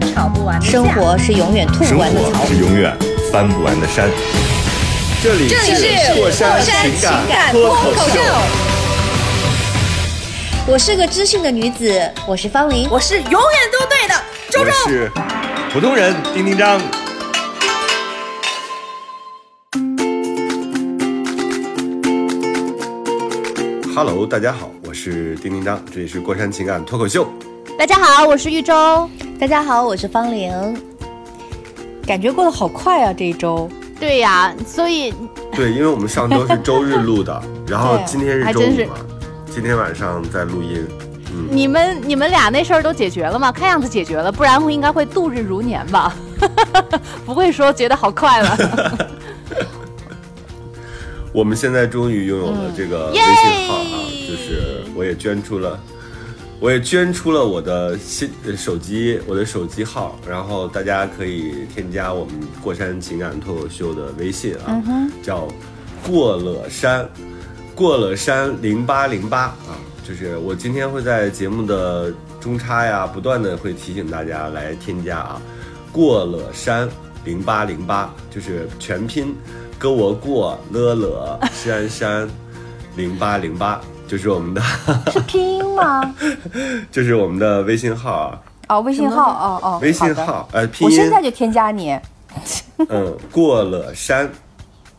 [0.00, 2.46] 吵不完的架生活是永远吐生不完的槽活。
[2.46, 2.96] 是永远
[3.32, 4.08] 翻不完的山。
[5.22, 8.20] 这里这里是过山情情感脱口秀，
[10.66, 12.88] 我是个知性的女子，我是方玲。
[12.90, 13.40] 我是永远
[13.72, 14.14] 都对的，
[14.50, 14.72] 周我周。
[14.88, 15.10] 是
[15.72, 16.80] 普通人丁丁张。
[23.94, 27.28] Hello，大家好，我是丁丁张，这里是过山情感脱口秀。
[27.78, 29.08] 大家好，我是玉州。
[29.38, 30.52] 大家好，我是方玲。
[32.06, 33.68] 感觉过得好快啊，这一周。
[33.98, 35.12] 对呀，所以
[35.52, 38.94] 对，因为我们上周是周日录的， 然后今天是周还真是五嘛，
[39.50, 40.86] 今天晚上在录音。
[41.34, 43.50] 嗯你们你们俩那事儿都解决了吗？
[43.50, 46.14] 看样子解决了，不然会应该会度日如年吧？
[47.24, 49.08] 不会说觉得好快了。
[51.32, 53.24] 我们现在终于拥有了这个微信
[53.66, 55.78] 号啊，耶就是我也捐出了，
[56.62, 62.32] 我也捐出了我的新呃手机，我的手机号，然后大家可以添加我们
[62.62, 64.80] 过山情感脱口秀的微信啊，
[65.24, 65.48] 叫
[66.06, 67.04] 过了山，
[67.74, 69.74] 过了山零八零八啊，
[70.06, 75.42] 就是我今天会在节目的中插呀，不断的会提醒大家来添加啊，
[75.90, 76.88] 过了山
[77.24, 79.34] 零八零八，就是全拼，
[79.80, 82.30] 跟我过了了山山
[82.94, 83.80] 零八零八，
[84.12, 84.60] 就是我们的，
[85.10, 86.14] 是拼音吗？
[86.92, 88.38] 就是我们的微信号啊，
[88.68, 90.94] 哦，微信号，哦哦，微信号，呃，拼音。
[90.94, 91.98] 我现，在就添加你。
[92.90, 94.30] 嗯，过了山，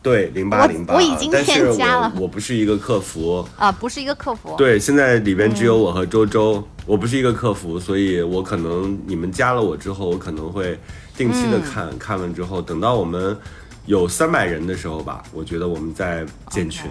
[0.01, 2.11] 对，零八零八，我已经添加了。
[2.15, 4.55] 我我不是一个客服，啊，不是一个客服。
[4.57, 10.75] 对，现在里边只有我和周周，我不是一个客服，所以我可能你们加了我之后，我可能会
[11.15, 13.37] 定期的看，看了之后，等到我们
[13.85, 16.89] 有三百人的时候吧，我觉得我们再建群。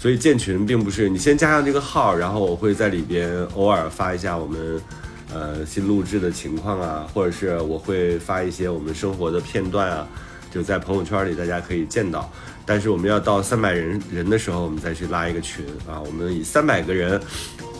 [0.00, 4.80] 所以建群并不是你先加上这个号，然后我会在里边偶尔发一下我们
[5.34, 10.06] 呃新录制的情况啊，或者是我会发一些我们生活的片段啊，
[10.52, 12.30] 就在朋友圈里大家可以见到。
[12.64, 15.98] 但是我们要到三百人人的时候，我们再去拉一个群啊。
[16.06, 17.20] 我们以三百个人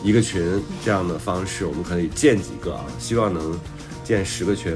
[0.03, 3.57] 一个群这样的方式，我们可以建几个啊，希望能
[4.03, 4.75] 建十个群。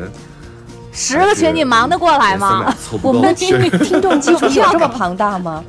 [0.94, 5.62] 十个群你忙得过来吗？300凑不够我们的就是听听众基础有这么庞大吗？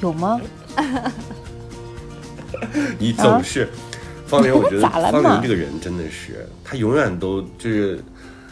[0.00, 0.40] 有吗？
[2.98, 3.68] 你总是，
[4.26, 8.02] 方玲，我觉得 方玲这个人真的是，她永远都就是，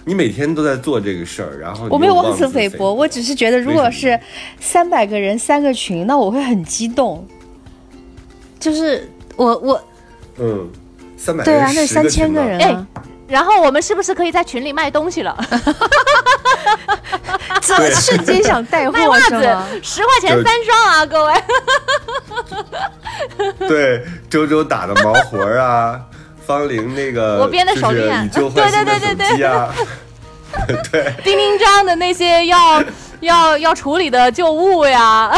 [0.04, 4.18] 你每天都在做这个事儿，然后我没有妄自菲薄，我只是觉得如果是
[4.60, 7.26] 三百个人三个群，那我会很激动。
[8.58, 9.84] 就是我我
[10.38, 10.68] 嗯，
[11.16, 12.86] 三百对啊，那十三千个人啊，
[13.28, 15.36] 然后我们是不是可以在群里卖东西了？
[17.60, 21.32] 这瞬间想带货卖袜子是吗？，十块钱三双啊，各位。
[23.68, 26.00] 对，周周打的毛活儿啊，
[26.46, 29.74] 方玲那个我编的手就是链以旧换新的对对对手机啊，
[30.92, 32.82] 对，丁丁张的那些要
[33.20, 35.32] 要要处理的旧物呀，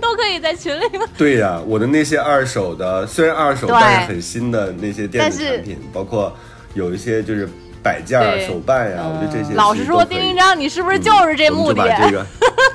[0.00, 1.06] 都可以在群里吗。
[1.16, 6.36] 对呀、我的那些二手的，虽然二手，但是很新的那些电子产品，包括
[6.74, 7.48] 有一些就是
[7.82, 11.82] 摆件儿、手办呀，我觉得这些老实说，丁丁章，你是不是就是这目的？
[11.98, 12.26] 这个，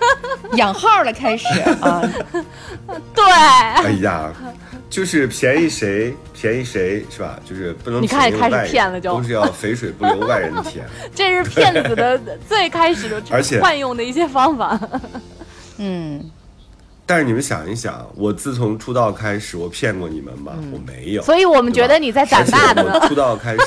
[0.57, 1.45] 养号了开始
[1.81, 2.01] 啊，
[3.15, 4.31] 对，哎呀，
[4.89, 7.39] 就是便宜谁便宜谁是吧？
[7.45, 10.85] 就是不能你看开始骗了就都是要肥水不流外人田。
[11.15, 14.79] 这是骗子的最开始的而且惯用的一些方法。
[15.77, 16.23] 嗯，
[17.05, 20.53] 但是你们想一想，我自从出道开始，我骗过你们吗？
[20.73, 21.21] 我没有。
[21.21, 22.99] 嗯所以我们觉得你在长大的。
[23.07, 23.59] 出道开始，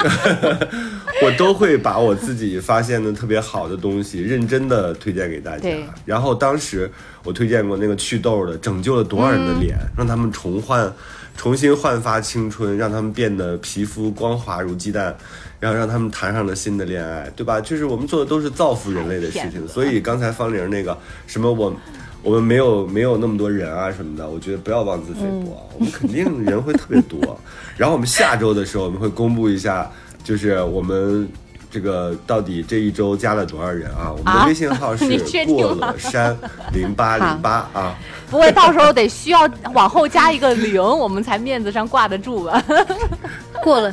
[1.22, 5.84] 我都会把我自己发现的特别好的东西，认真的推荐给大家对。
[6.04, 6.90] 然后当时
[7.24, 10.92] 我推荐过那个祛痘的，拯救了多少人的脸，让他们重焕、
[11.36, 15.16] 重新焕发青春，让他们变得皮肤光滑如鸡蛋。
[15.58, 17.60] 然后让他们谈上了新的恋爱，对吧？
[17.60, 20.96] 就是我们做的都是造福人类的事情，所以刚才方玲那个
[21.26, 21.74] 什么我。
[22.22, 27.38] 我们没有没有那么多人啊什么的，我觉得不要妄自菲薄，我们肯定人会特别多。
[27.76, 29.90] 然后我们下周的时候，我们会公布一下，
[30.22, 31.26] 就是我们
[31.70, 34.10] 这个到底这一周加了多少人啊？
[34.10, 36.36] 我们的啊微信号是 你确定过了山
[36.74, 37.96] 零八零八啊。
[38.28, 42.62] 不会到时候得需要往后加一个零，我们才面子上挂得住吧？
[43.64, 43.92] 过了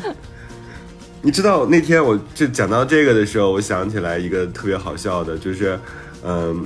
[1.22, 5.80] 你知道那天我就讲到这个的时候，我想起来一个特别好笑的，就是，
[6.24, 6.64] 嗯，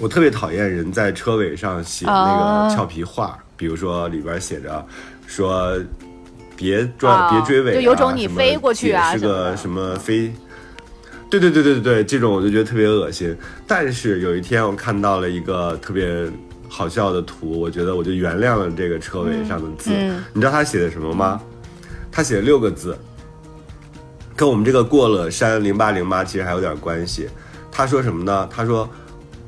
[0.00, 4.84] 我特别讨厌人在车尾上写那哦个俏皮话，比如说里边写着
[5.26, 5.78] 说
[6.56, 10.32] 别转、啊别追尾、啊，就有种你飞过去啊是个什么飞。
[11.28, 13.36] 对对对对对对，这种我就觉得特别恶心。
[13.66, 16.28] 但是有一天我看到了一个特别
[16.68, 19.90] 好笑的图，我觉得我就原谅了这个车尾上的字。
[19.94, 21.40] 嗯你知道他写的什么吗？
[22.10, 22.98] 他写了六个字，
[24.34, 27.28] 跟我们这个过了山零八零八其实还有点关系。
[27.70, 28.48] 他说什么呢？
[28.50, 28.90] 他说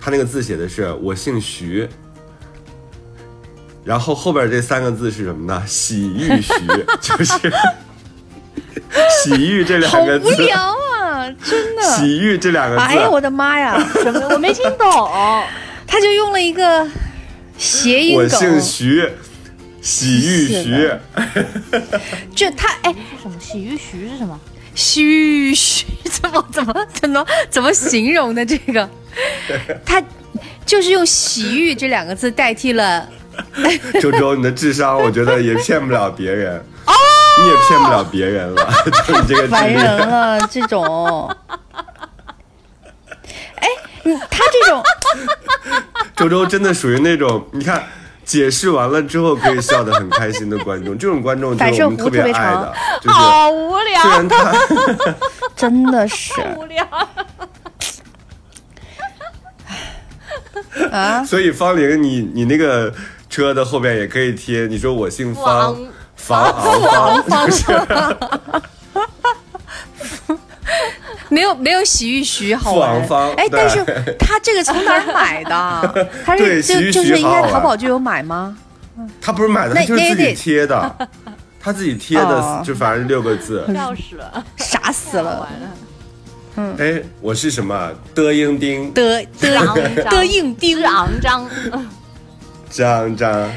[0.05, 1.89] 他那个字写的是我姓徐，
[3.85, 5.63] 然后后边这三个字是什么呢？
[5.65, 6.53] 洗浴徐，
[7.01, 7.35] 就是
[9.23, 11.83] 洗浴这两个字，无聊啊，真的。
[11.83, 13.79] 洗浴这两个字，哎呀，我的妈呀！
[14.03, 14.27] 什么？
[14.31, 15.09] 我没听懂。
[15.87, 16.85] 他就用了一个
[17.57, 19.09] 谐音梗我姓，徐，
[19.81, 21.01] 洗浴徐的，
[22.35, 24.41] 就他哎，什么洗浴徐是什么？
[24.75, 28.89] 嘘嘘，怎么怎么怎么怎么形容的这个？
[29.85, 30.03] 他
[30.65, 33.09] 就是用“洗浴”这两个字代替了
[34.01, 36.65] 周周，你的智商我觉得也骗不了别人，
[37.43, 38.73] 你也骗不了别人了，
[39.07, 39.85] 就你这个智烦人力。
[39.85, 41.29] 了这种。
[43.57, 43.69] 哎，
[44.05, 44.83] 你他这种
[46.17, 47.85] 周周真的属于那种，你看
[48.33, 54.01] 解释完了之后可以笑得很开心的观众，这种观众就是我们特别爱的， 就是好无聊。
[54.01, 54.55] 虽，然他
[55.55, 56.33] 真的是。
[56.57, 56.83] 无聊。
[60.91, 62.91] 啊， 所以方玲，你你那个
[63.29, 65.77] 车的后边也可以贴，你说我姓方，
[66.17, 67.65] 房昂方，就是
[71.33, 73.33] 没有没有洗浴徐好玩方。
[73.35, 73.83] 哎，但是
[74.19, 76.09] 他这个从哪儿 买的？
[76.27, 78.57] 他对是就就是应该好好玩淘宝就有买吗？
[79.21, 81.09] 他不是买的，那他就是自己贴的，
[81.59, 83.65] 他自己贴的哦，就反正六个字。
[83.75, 86.69] 笑死了，傻死了完。
[86.69, 87.91] 了，哎，我是什么？
[88.15, 91.49] 德英丁的肮的脏的硬钉之，肮脏。
[92.69, 93.51] 张张。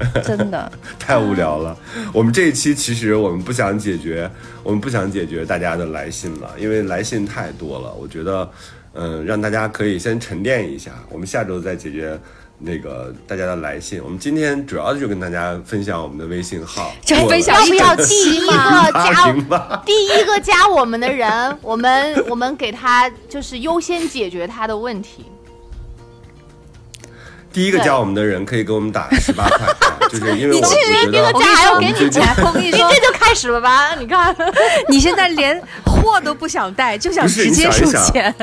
[0.24, 1.76] 真的太无聊了。
[2.12, 4.30] 我们这一期其实我们不想解决，
[4.62, 7.92] 我们不想解决大家的来信了，因为来信太多了。
[7.94, 8.50] 我觉得，
[8.94, 12.18] 嗯、让大家可以先沉淀一下，我们下周再解决
[12.58, 14.02] 那个大家的来信。
[14.02, 18.52] 我们今天主要就跟大家分享我们的微信号，就 分享要不要第一个
[18.92, 19.82] 加？
[19.84, 25.24] 第一个加我们的人，我们我们给他就是优先解决他的问题。
[27.52, 33.94] 第一个加我们的人可以给我们打十八块，啊 就是因为我你我觉得我跟你说我们最近我跟你说，你这就开始了吧？
[33.96, 34.34] 你看，
[34.88, 38.34] 你现在连货都不想带，就想直接你想一想数钱。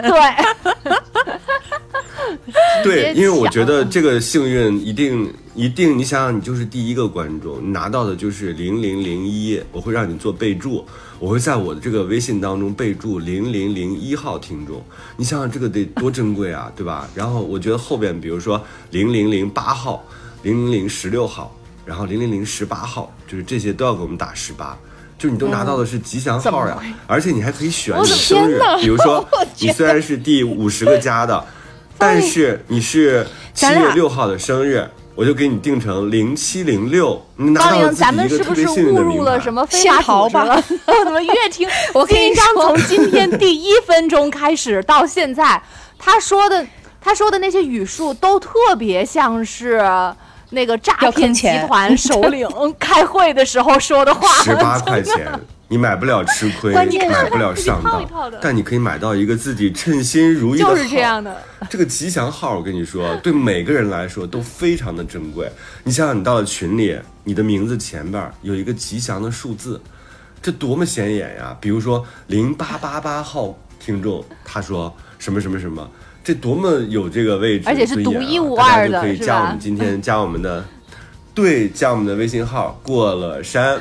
[2.84, 10.86] 对，对，因为我觉得这个幸运一定一定，你想想，你就是第一个观众，你拿到的就是零零零一，我会让你做备注，
[11.26, 14.80] 我会在我的这个微信当中备注零零零一号听众，
[15.18, 17.10] 你想想这个得多珍贵啊， 对吧？
[17.16, 20.06] 然后我觉得后边比如说零零零八号、
[20.44, 21.52] 零零零十六号，
[21.84, 24.78] 然后零零零十八号，就是这些都要给我们打十八。
[25.18, 31.44] 就是你都拿到的是吉祥号呀，而且你还可以选你的生日，比如说 你虽然是第五十个加的，
[31.98, 39.24] 但是你是七月六号的生日，我就给你定成零七零六，你拿，到了咱们是不是误入。
[39.24, 40.64] 了什么非幸法组织了？
[40.88, 41.68] 我怎么越听？
[41.94, 45.62] 我跟你金章说从今天第一分钟开始到现在，
[45.98, 46.66] 他说的
[47.00, 49.82] 他说的那些语速都特别像是。
[50.52, 52.48] 那个诈骗集团首领
[52.80, 55.28] 开会的时候说的话，十八块钱，
[55.68, 60.76] 你买不了吃亏，关键买不了上当一套的，但你可以买到一个自己称心如意的号。
[60.76, 61.36] 就是这样的。
[61.70, 65.50] 这个吉祥号，我跟你说，对每个人来说都非常的珍贵。
[65.84, 69.82] 你想想，你到了群里，你的名字前边有一个吉祥的数字，
[70.40, 71.58] 这多么显眼呀！
[71.60, 75.90] 比如说零八八八号听众，他说什么什么什么，
[76.24, 80.64] 这多么有这个位置，而且是独一无二的就可以加我们今天 加我们的。
[81.36, 83.78] 对，加我们的微信号过了山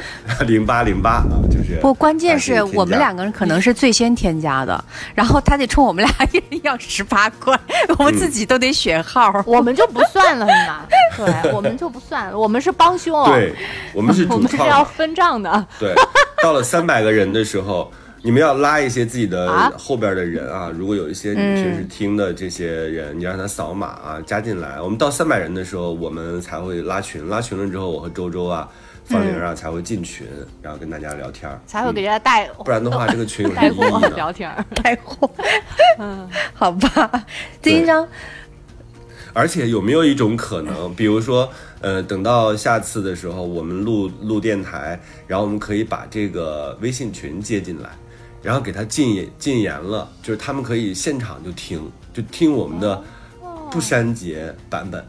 [0.47, 4.85] 零八零八啊，就是不，关键啊是我们两个人可能是最先添加的，
[5.15, 7.59] 然后他得冲我们俩一人要十八块，
[7.97, 9.33] 我们自己都得选号。
[9.47, 10.87] 我们就不算了，是吗？
[11.17, 13.25] 对，我们就不算了，我们是帮凶。
[13.27, 13.55] 对，
[13.93, 15.67] 我们是我们是要，分账的。
[15.79, 15.95] 对，
[16.43, 17.89] 到了三百个人的时候，
[18.25, 20.73] 你们要拉一些自己的啊后边的人啊。
[20.75, 24.81] 如果有一些你平时听的这些人，你让他扫码啊加进来。
[24.81, 27.29] 我们到三百人的时候，我们才会拉群。
[27.29, 28.67] 拉群了之后，我和周周啊、
[29.05, 30.27] 方玲啊才会进群，
[30.63, 31.61] 然后跟大家聊天儿。
[31.67, 34.09] 才会给大家带不然的话，这个群有什么意货义呢？
[34.17, 34.65] 聊天儿。
[34.83, 35.31] 带货，
[35.99, 37.27] 嗯 好吧，
[37.61, 38.09] 第一张，
[39.35, 41.47] 而且有没有一种可能，比如说，
[41.83, 47.91] 呃，等到下次的时候，我们录录电台，然后我们可以把这个微信群接进来，
[48.45, 53.03] 然后给他禁言禁言了，就是他们可以现场就听，就听我们的
[53.71, 55.05] 不删节版本，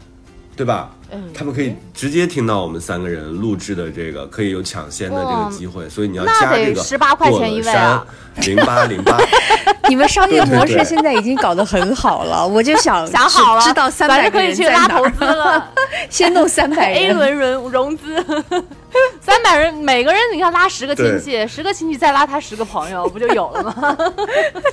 [0.56, 0.96] 对吧？
[1.34, 8.06] 他们可以直接听到我们三个人录制的这个，可以有抢先的这个机会，所以你要那得加这个十八块钱一位啊。
[8.42, 9.18] 零八零八，
[9.88, 15.72] 你们商业模式现在已经搞得很好了，我就想想好了，知知道三反正百个人可以去拉在哪儿，投资了。
[16.12, 17.16] 先弄三百，A 人。
[17.16, 18.22] 轮融融资，
[19.22, 23.98] 三百人，每个人你看拉十个亲戚，十个亲戚再拉他十个朋友，不就有了吗？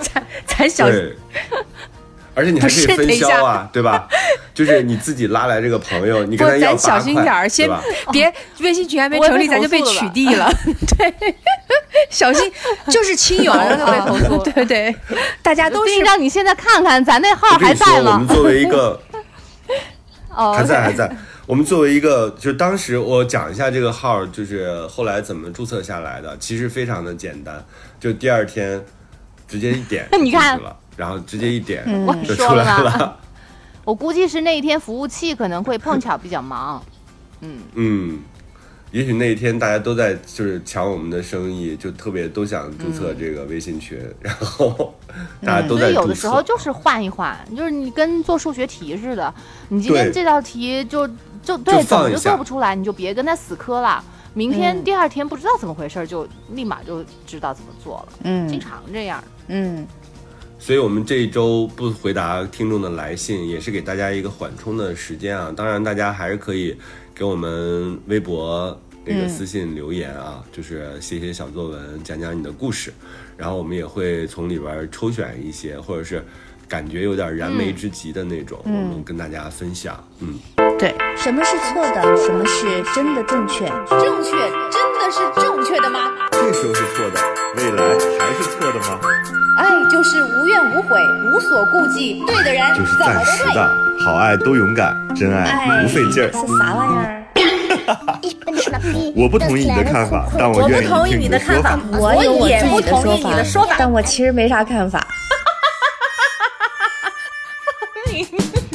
[0.01, 1.17] 咱咱小对，
[2.35, 4.09] 而且你还可以分销啊，对吧？
[4.55, 7.69] 就是你自己拉来这个朋友， 你跟他，要咱小心点儿，先？
[8.11, 10.51] 别微信群还没成立，咱就被取缔了。
[10.97, 11.35] 对，
[12.11, 12.51] 小心，
[12.89, 14.43] 就是亲友马上就被投诉。
[14.51, 14.95] 对对，
[15.43, 18.13] 大家都是让你现在看看，咱那号还在吗？
[18.15, 18.29] 我们？
[18.29, 19.01] 作为一个
[20.35, 21.11] 哦，还在还在，
[21.47, 27.63] 我们作为一个，就当时我讲一下这个号，就是后来怎么注册下来的，其实非常的简单，
[28.01, 28.83] 就第二天
[29.47, 33.19] 直接一点那你看就进去了，然后直接一点我就出来说了。
[33.85, 36.83] 我估计是那一天服务器可能会碰巧比较忙。
[37.41, 38.21] 嗯嗯，
[38.93, 44.95] 也许那一天大家都在就是抢我们的生意，就特别都想注册这个微信群，然后
[45.45, 46.01] 大家都所在注册。
[46.01, 49.35] 以有的时候就是换一换，就是你跟做数学题似的，
[49.69, 51.09] 你今天这道题就
[51.43, 54.05] 就对就怎么就做不出来，你就别跟他死磕了。
[54.35, 58.13] 明天、嗯第二天不知道怎么回事，就立马就知道怎么做了。
[58.23, 59.23] 嗯经嗯常这样。
[59.49, 59.87] 嗯
[60.63, 65.53] 所以我们这一周不回答听众的来信，也是给大家一个缓冲的时间啊。
[65.57, 66.79] 当然，大家还是可以
[67.13, 72.95] 给我们微博那个私信留言啊，就是写写小作文，讲讲你的故事，
[73.37, 76.25] 然后我们也会从里边抽选一些，或者是
[76.69, 80.01] 感觉有点燃眉之急的那种，我们跟大家分享。
[80.21, 80.39] 嗯，
[80.79, 82.17] 对，什么是错的？
[82.17, 83.67] 什么是真的正确？
[83.67, 84.31] 正确
[84.71, 86.13] 真的是正确的吗？
[86.45, 87.21] 这时候是错的，
[87.57, 87.85] 未来
[88.19, 88.99] 还是错的吗？
[89.57, 92.97] 爱就是无怨无悔，无所顾忌，对的人就是。
[92.99, 93.73] 暂时的，
[94.05, 96.33] 好爱都勇敢，真爱不费劲儿。
[96.33, 97.23] 是啥玩意儿？
[99.15, 103.77] 我不同意你的看法，但我不愿意同意听的说你的看法法。，我有我也不自己的说同意你的说法。
[103.79, 105.07] 但我其实没啥看法。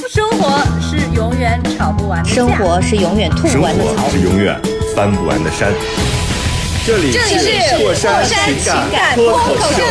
[0.08, 4.10] 生活是永远吵不完的架生活是永远吐生不完的槽活。
[4.10, 4.58] 是永远
[4.96, 5.70] 翻不完的山。
[6.88, 9.84] 这里是火山山情感感脱口口秀。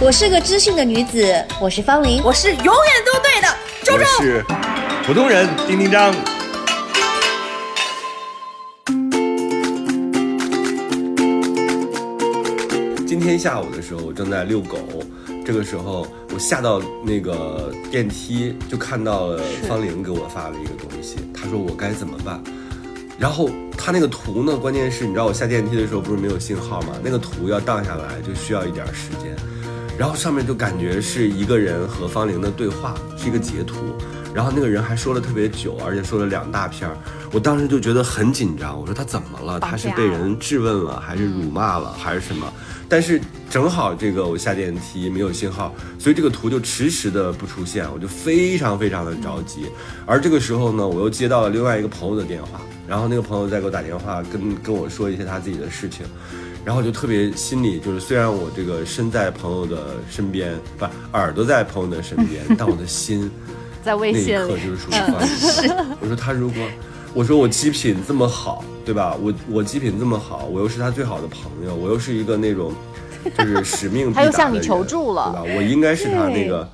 [0.00, 2.20] 我是个知性的女子，我是方玲。
[2.24, 2.74] 我是永远
[3.06, 4.04] 都对的，周我周。
[4.20, 4.44] 是
[5.06, 6.12] 普通人丁丁张。
[13.06, 14.76] 今天下午的时候，我正在遛狗，
[15.46, 22.42] 这个时候我下到那个电梯，就看到了方玲给我发了一个东西，她说我该怎么办。
[23.18, 26.94] 然后它那个图呢，关键是你知道我下电梯的时候不是没有信号吗？
[27.02, 29.34] 那个图要荡下来就需要一点时间，
[29.98, 33.74] 然后上面就感觉是一个人和方玲的对话，是一个截图，
[34.32, 36.96] 然后那个人还说了特别久，而且说了两大篇儿，
[37.32, 39.58] 我当时就觉得很紧张，我说他怎么了？
[39.58, 42.52] 他是被人质问了，还是辱骂了，还是什么？
[42.88, 43.20] 但是
[43.50, 49.66] 正好这个我下电梯没有信号，所以这个图就迟迟的不出现，我就非常非常的着急。
[50.06, 56.06] 而这个时候呢，我又接到了另外一个朋友的电话，然后那个朋友再给我打电话，跟跟我说一些他自己的事情。
[56.64, 63.30] 然后就特别心里就是，虽然我这个身在朋友的身边，不耳朵在朋友的身边，但我的心
[63.82, 65.70] 在微那一，刻就是属于放弃。
[66.00, 66.62] 我说他如果，
[67.14, 69.16] 我说我极品这么好，对吧？
[69.22, 72.74] 我我极品这么好，我又是他最好的朋友，我又是一个那种
[73.38, 75.54] 就是使命必达他又向你的人求助了对吧？
[75.56, 76.68] 我应该是他那个。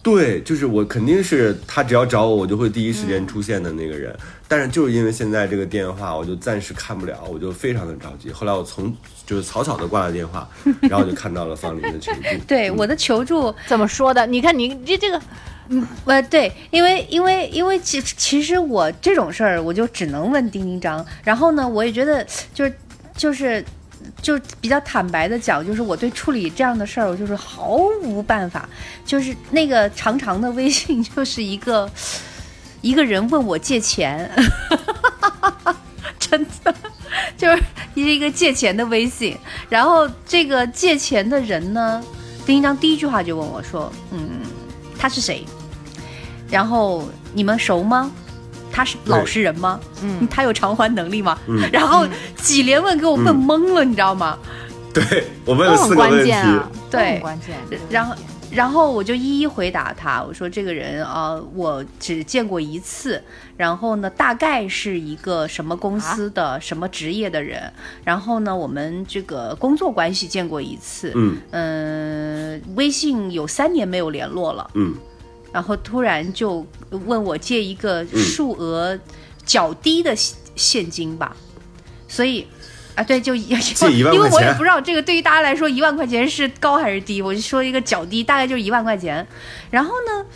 [0.00, 4.16] 对，就是我肯定是他，只要找我，我就会第一时间出现的那个人。
[4.48, 8.32] 但是就是因为现在这个电话，我就暂时看不了，我就非常的着急。
[8.32, 8.92] 后来我从
[9.26, 10.48] 就是草草的挂了电话，
[10.88, 12.20] 然后就看到了方林的求助。
[12.48, 14.26] 对我的求助，怎么说的？
[14.26, 15.20] 你看你这这个
[15.68, 21.04] 嗯呃，对，因为因为因为其其实我这种事儿，我就只能问丁丁张。
[21.22, 22.74] 然后呢，我也觉得就是
[23.14, 23.62] 就是
[24.22, 28.66] 就比较坦白的讲，就是我对处理这样的事儿，我就是毫无办法。
[29.04, 31.90] 就是那个长长的微信， 就是一个
[32.80, 34.30] 一个人问我借钱，
[36.18, 36.74] 真的
[37.36, 37.62] 就是
[37.94, 39.36] 一个借钱的微信。
[39.68, 42.02] 然后这个借钱的人呢，
[42.46, 44.40] 丁一章第一句话就问我说：“嗯，
[44.98, 45.44] 他是谁？
[46.50, 48.10] 然后你们熟吗？
[48.70, 49.80] 他是老实人吗？
[50.02, 51.36] 嗯，他有偿还能力吗？
[51.46, 52.06] 嗯然后
[52.36, 54.38] 几连问给我问懵了，你知道吗？
[54.94, 57.56] 对我问都很关了四个问题，键啊，对很关键。
[57.90, 58.14] 然后
[58.50, 63.22] 然后我就一一回答他，我说这个人啊、呃我只见过一次，
[63.56, 67.70] 然后呢，大概是一个什么公司的、什么职业的人，
[68.04, 71.36] 然后呢，我们这个工作关系见过一次，嗯。
[71.50, 74.94] 嗯，微信有三年没有联络了，嗯，
[75.52, 78.98] 然后突然就问我借一个数额
[79.44, 81.36] 较低的现现金吧，
[82.08, 82.46] 所以。
[82.98, 89.24] 啊，对，就 借一万因为我也不知道这个对于大家来说一万块钱是高还是低，我就说一个较低，大概就是一万块钱。
[89.70, 90.26] 然后呢，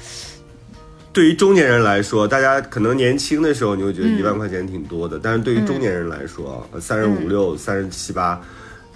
[1.13, 8.41] 对于中年人来说，大家可能年轻的时候你会觉得嗯一万块钱挺多的，但是对于中年人来说，三十嗯五六、三十七八，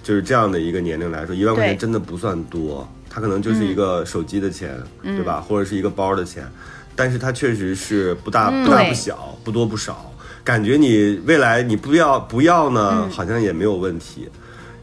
[0.00, 5.40] 就是这样的一个年龄来说，一万块钱真的不算多，它可能就是一个手机的钱，嗯对吧？
[5.40, 6.48] 或者是一个包的钱，
[6.94, 10.12] 但是它确实是不大不大不小，不多不少。
[10.46, 14.28] 感觉你未来你不要不要呢，嗯好像也没有问题。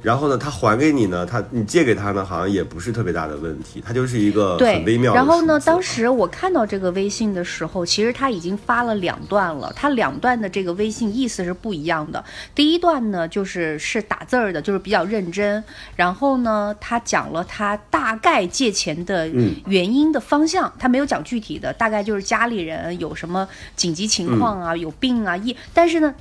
[0.03, 9.71] 然后呢，他还给你呢，他你借给他呢，好像也不是特别大的问题，他就是一个很微妙，的然后呢，当时我看到这个微信的时候，其实他已经发了两段了。
[9.73, 12.23] 他两段的这个微信意思是不一样的。
[12.53, 15.63] 第一段呢，就是是打字儿的，就是比较认真。
[15.95, 26.13] 然后呢，他讲了他大概借钱的嗯原因的方向，他没有讲具体的，大概就是家里人有什么紧急情况啊，有病啊，一但是呢。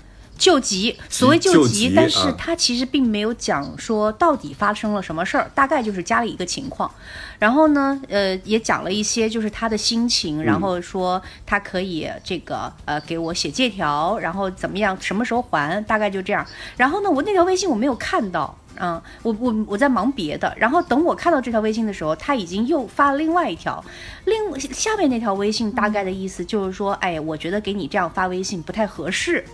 [0.42, 6.90] 救急，所谓救救急，但是啊他其实并没有讲说到底发生了什么事儿，大概就是家里一个情况。
[7.38, 16.44] 然后呢，呃，也讲了一些就是他的心情，然后说他可以这个呃给我写借条，然后怎么样，什么时候还，大概就这样。
[16.76, 18.58] 然后呢，我那条微信我没有看到。
[18.80, 23.84] 嗯，我我我在忙别的，然后等我看到这条微信的时候，他已经又发了另外一条，
[24.24, 29.44] 另下面那条微信大概的意思就是说，哎，我觉得给你这样发微信不太合适，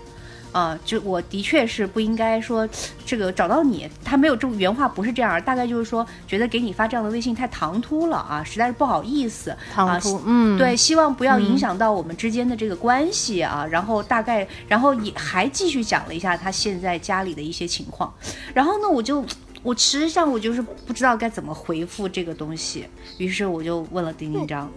[0.53, 2.69] 啊，就我的确是不应该说
[3.05, 13.67] 这个找到你，他没有这种原话不是这样，大概就是说觉得给你发这样的微信太唐突了啊，实在是不好意思，唐突啊，嗯，对，希望不要影响到我们之间的这个关系啊。
[13.71, 18.13] 然后大概，然后也还继续讲了一下他现在家里的一些情况。
[18.55, 19.25] 然后呢，我就
[19.63, 22.87] 我实际上我就是不知道该怎么回复这个东西，
[23.19, 24.71] 于是我就问了丁丁章。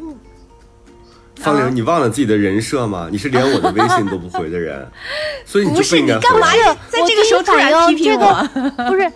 [1.35, 3.07] 方玲，你忘了自己的人设吗？
[3.11, 4.87] 你是连我的微信都不回的人，
[5.45, 6.19] 所以你就不是应该回。
[6.19, 8.49] 你干嘛要在这个时候突然批评我？
[8.89, 9.11] 不是，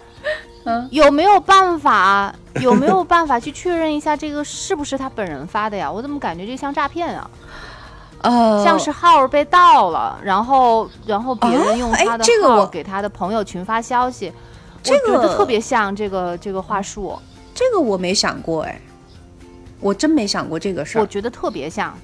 [0.91, 2.33] 有没有办法？
[2.61, 5.91] 有没有办法去确认一下这个是不是他本人发的呀？
[5.91, 7.29] 我怎么感觉这像诈骗啊？
[8.21, 14.31] 呃像是号被盗了，然后然后别人用他的这个我号给他的朋友群发消息，
[14.81, 17.19] 这个我觉得特别像这个这个话术，
[17.53, 18.81] 这个我没想过哎，
[19.79, 21.01] 我真没想过这个事儿。
[21.01, 21.95] 我觉得特别像。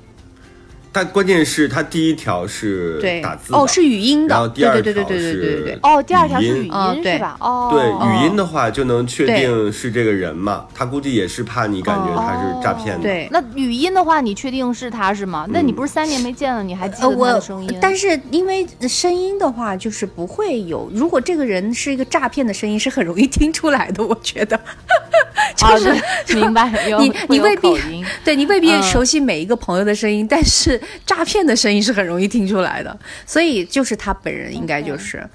[0.93, 5.79] 但关键是它第一条是对打字的哦，是语音的，然后第二对对条对对对对对对是。
[5.83, 7.37] 哦，第二条是语音是吧？
[7.39, 13.03] 哦，对哦语音的话就能确定是这个人嘛，他估计也是怕你感觉他是诈骗的。
[13.03, 15.45] 对那语音的话，你确定是他是吗？
[15.49, 17.77] 那你嗯不是三年没见了，你还记呃，得他我的声音？
[17.81, 20.91] 但是因为声音的话，就是不会有。
[20.93, 24.05] 如果这个人是一个诈骗的声音，是很容易听出来的。
[24.05, 24.59] 我觉得，
[25.55, 25.85] 就啊，是、
[26.27, 27.79] 对明白，你你未必
[28.25, 32.97] 对你未必嗯熟悉每一个朋友的声音，但是诈骗的声音是很容易听出来的。
[33.25, 35.27] 所以就是他本人应该就是。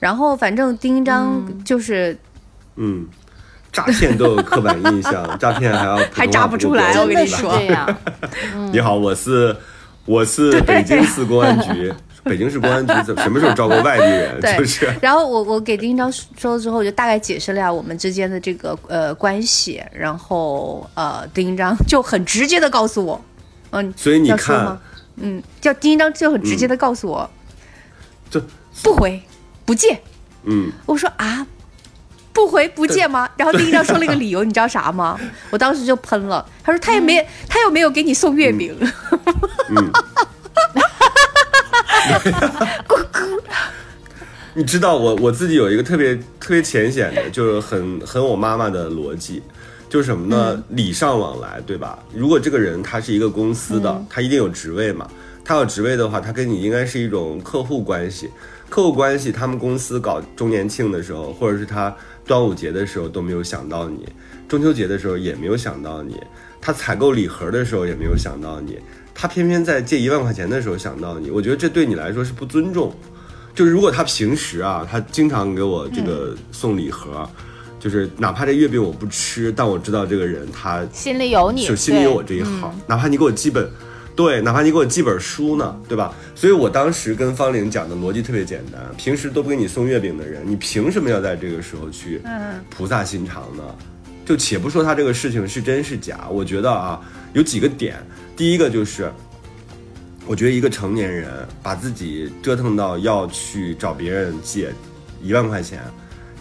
[0.00, 2.16] 然后反正丁一章就是、
[2.76, 3.06] 嗯，
[3.72, 7.58] 诈骗都有刻板印象， 诈骗还要还诈不出来我跟你说。
[8.70, 9.56] 你好，我是
[10.04, 11.90] 我是北京市公安局，
[12.22, 14.40] 北京市公安局怎 什么时候招过外地人？
[14.42, 23.24] 对就是然后我我给丁一章说了之后，我就大概解释了下我们之间的这个呃关系，然后呃丁一章就很直接的告诉我，
[23.70, 24.78] 嗯、所以你看吗？
[25.16, 27.28] 嗯，叫丁一章就很直接的告诉我，
[28.30, 28.42] 这
[28.82, 29.22] 不回
[29.64, 30.00] 不借。
[30.44, 31.46] 嗯，我说啊，
[32.32, 33.28] 不回不借吗？
[33.36, 35.18] 然后丁一章说了一个理由，你知道啥吗？
[35.50, 38.76] 我当时就喷了，他说他也没、他又没有给你送月饼，
[39.70, 39.92] 嗯。
[44.56, 49.42] 你知道我我自己有一个特别特别浅显的，就是很很我妈妈的逻辑，
[49.88, 50.62] 就是什么呢？
[50.70, 51.98] 礼尚往来，对吧？
[52.12, 55.08] 如果这个人他是一个公司的，他一定有职位嘛。
[55.44, 58.30] 他有职位的话，他跟你应该是一种客户关系。
[58.70, 61.94] 客户关系，他们公司搞周年庆的时候，或者是他
[62.24, 64.08] 端午节的时候都没有想到你，
[64.48, 66.18] 中秋节的时候也没有想到你，
[66.60, 68.78] 他采购礼盒的时候也没有想到你，
[69.14, 71.30] 他偏偏在借一万块钱的时候想到你。
[71.30, 72.92] 我觉得这对你来说是不尊重。
[73.54, 77.28] 就是如果他平时啊，他经常给我这个送礼盒，
[77.84, 83.70] 就是哪怕这月饼我不吃，但我知道这个人他心里有你，就心里有我这一对号，哪怕你给我寄本，
[84.16, 86.14] 对，哪怕你给我寄本书呢，对吧？
[86.34, 92.22] 所以我当时跟方玲讲的逻辑特别简单，平时都不给你送月饼的人，你凭什么要在这个时候去
[92.70, 93.62] 菩萨心肠呢？
[94.24, 96.98] 就且不说他这个事情是真是假，我觉得啊，
[97.34, 97.96] 有几个点。
[98.34, 99.12] 第一个就是，
[100.26, 101.30] 我觉得一个成年人
[101.62, 104.72] 把自己折腾到要去找别人借
[105.22, 105.82] 一万块钱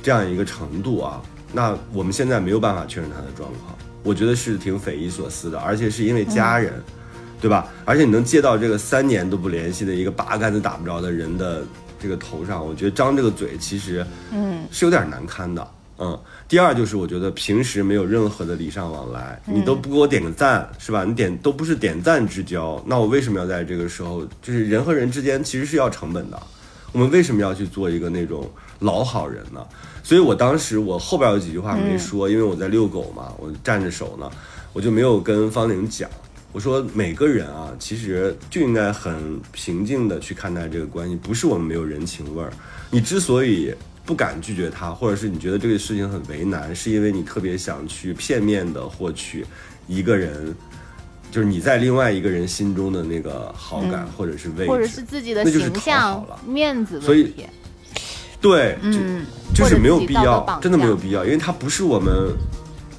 [0.01, 1.21] 这样一个程度啊，
[1.53, 6.73] 那我们现在没有办法确认他的状况，我觉得是挺匪夷所思的，而且是因为家人，
[7.39, 7.67] 对吧？
[7.85, 11.63] 而且你能借到这个三年都不联系的一个八竿子打不着的人的
[11.99, 15.71] 这个头上，我觉得张这个嘴其实，嗯，是有点难堪的。
[15.99, 21.05] 嗯，第二就是我觉得平时没有任何的礼尚往来，你都不给我点个赞，是吧？
[21.05, 24.25] 你点都不是点赞之交，那我为什么要在这个时候？
[24.41, 26.41] 就是人和人之间其实是要成本的，
[26.91, 29.63] 我们为什么要去做一个那种老好人呢？
[30.03, 34.29] 所以我当时我后边有几句话没说，因为我在遛狗嘛，我站着手呢，
[34.73, 36.07] 我就没有跟方玲讲。
[36.51, 42.53] 我说每个人啊，其实就应该很平静的去看待这个关系，不是我们没有人情味儿。
[42.91, 43.73] 你之所以。
[44.05, 49.45] 不敢拒绝他，或者是你觉得这个事情很为难，是因为你特别想去片面的获取
[49.87, 50.53] 一个人，
[51.31, 57.33] 就是你在另外一个人心中的那个好感或者是位置，或者是自己的形象、面子所以，
[58.43, 59.25] 对，嗯，
[59.55, 62.13] 就是没有必要，真的没有必要，因为他不是我们，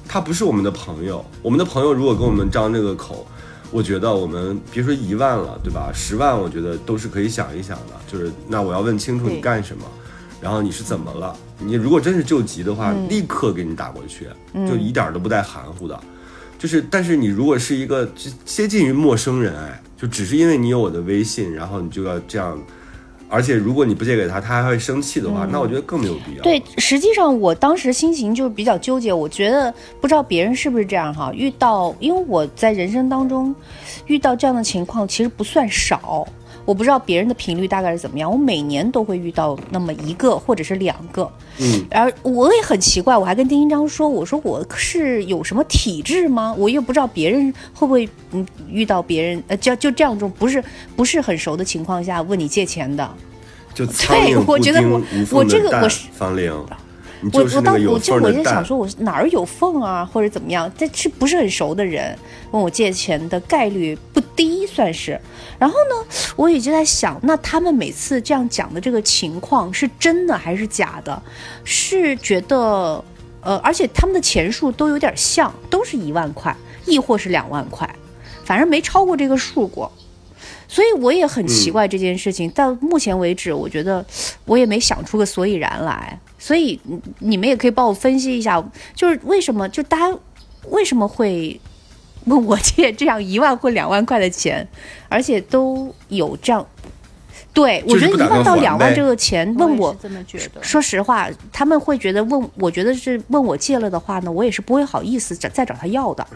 [0.07, 1.23] 他不是我们的朋友。
[1.43, 3.27] 我们的朋友如果跟我们张这个口，
[3.69, 5.91] 我觉得我们别说一万了，对吧？
[5.93, 7.93] 十万，我觉得都是可以想一想的。
[8.11, 9.85] 就是那我要问清楚你干什么。
[10.41, 11.35] 然后你是怎么了？
[11.59, 14.27] 你如果真是救急的话，立刻给你打过去，
[14.67, 15.99] 就一点都不带含糊的。
[16.57, 18.07] 就是，但是你如果是一个
[18.45, 22.59] 接近于陌生人，哎，就只是因为你有我的微信，然后你就要这样。
[23.27, 26.43] 而且如果你不借给他，他还会生气的话，那我觉得更没有必要。
[26.43, 29.11] 对，实际上我当时心情就是比较纠结。
[29.11, 33.53] 我觉得不知道别人是不是这样哈，遇到因为我在人生当中
[34.05, 36.27] 遇到这样的情况其实不算少。
[36.65, 46.53] 我不知道别人的频率大概是怎么样，我每年都会遇到那么一个或者是两个，嗯，而我也很奇怪，我还跟丁一章说，我说我是有什么体质吗？
[46.57, 50.63] 我又不知道别人会不会嗯遇到别人呃就就这样种不是
[50.95, 53.09] 不是很熟的情况下问你借钱的，
[53.73, 55.01] 就对，我觉得我
[55.31, 56.51] 我这个我是方玲。
[57.33, 60.71] 我我当我就我就想说，我哪儿有缝啊，或者怎么样？
[60.77, 62.17] 这是不是很熟的人
[62.51, 65.19] 问我借钱的概率不低，算是。
[65.57, 71.21] 然后呢，我也就在想，那他们每次这样讲的这个情况是真的还是假的？
[71.63, 73.03] 是觉得
[73.41, 77.89] 呃，而且他们的钱数都有点像，都是一万块，亦或是两万块，
[78.43, 79.91] 反正没超过这个数过。
[80.67, 82.49] 所以我也很奇怪这件事情。
[82.49, 84.03] 到目前为止，我觉得
[84.45, 86.19] 我也没想出个所以然来。
[86.45, 86.79] 所以
[87.17, 90.15] 你们也可以帮我分析一下，就是为什么就大家
[90.69, 91.59] 为什么会
[92.25, 94.67] 问我借这样一万或两万块的钱，
[95.09, 96.63] 而且都有这样，
[97.51, 100.61] 对我觉得一万到两万这个钱问我，这么觉得。
[100.61, 106.27] 说实话，他们会觉得问，我觉得是问我借了的话呢，我也是不会好意思再再找他要的，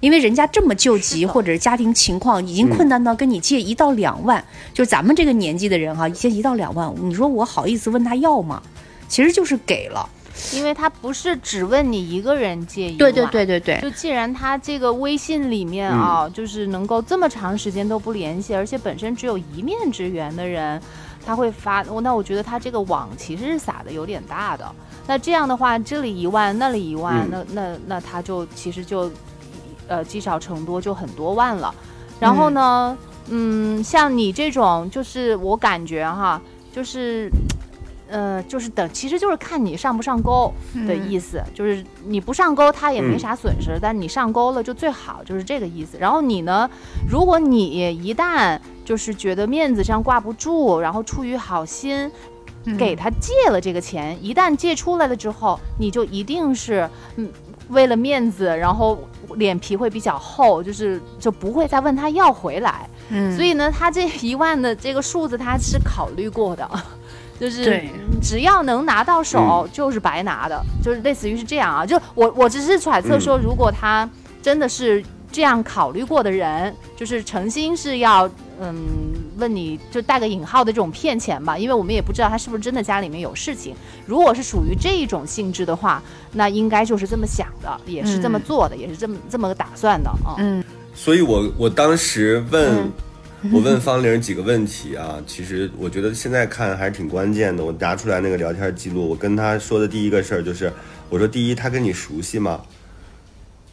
[0.00, 8.60] 因为人家这么救急，或者是家庭情况已经困难到跟你借一到两万，就是咱们这个年纪的人哈，借一到两万，你说我好意思问他要吗？
[9.08, 10.08] 其实就是给了，
[10.52, 13.78] 因为他不是只问你一个人借一对对对对对。
[13.80, 20.80] 就既然他这个微信里面啊，就是能够这么长时间都不联系，而且本身只有一面之缘的人，
[21.24, 24.70] 他会发，那我觉得他这个网其实是撒的有点大的。
[25.06, 29.10] 那这样的话，这里一万，那里一万，那那那他就其实就，
[29.86, 31.72] 呃，积少成多，就很多万了。
[32.18, 36.42] 然后呢，嗯，像你这种，就是我感觉哈，
[36.74, 37.30] 就是。
[38.08, 40.52] 呃，就是等，其实就是看你上不上钩
[40.86, 45.98] 的意思，就是你不上钩，他也没啥损失，但你上钩了就最好，就是这个意思。
[45.98, 46.70] 然后你呢，
[47.08, 52.10] 如果你一旦就是觉得面子上挂不住，然后出于好心
[52.78, 57.28] 给他借了这个钱，一旦借出来了之后，你就一定是嗯
[57.70, 58.96] 为了面子，然后
[59.34, 62.88] 脸皮会比较厚，就是就不会再问他要回来。
[63.08, 66.68] 嗯，所以呢，他这一万的这个数字他是考虑过的。
[67.38, 67.82] 就是
[68.22, 71.84] 只要能拿到手就是白拿的，就是类似于是这样啊。
[71.84, 74.08] 就我我只是揣测说，如果他
[74.42, 78.26] 真的是这样考虑过的人，就是诚心是要
[78.60, 78.74] 嗯
[79.36, 83.74] 问你就带个引号的这种骗钱吧，因为我们也不知道他是不是真的家里面有事情。
[84.06, 90.36] 如果是属于这一种性质的话，那应该就是这么想的，也是这么做的，也是这么这么个打算的啊。
[90.38, 92.90] 嗯，所以我我当时问。
[93.52, 97.64] 我问方玲几个问题啊，其实我觉得现在看还是挺关键的。
[97.64, 100.72] 我拿出来那个聊天记录，我跟他说的第一个事儿就是，
[101.08, 102.60] 我说第一，他跟你熟悉吗？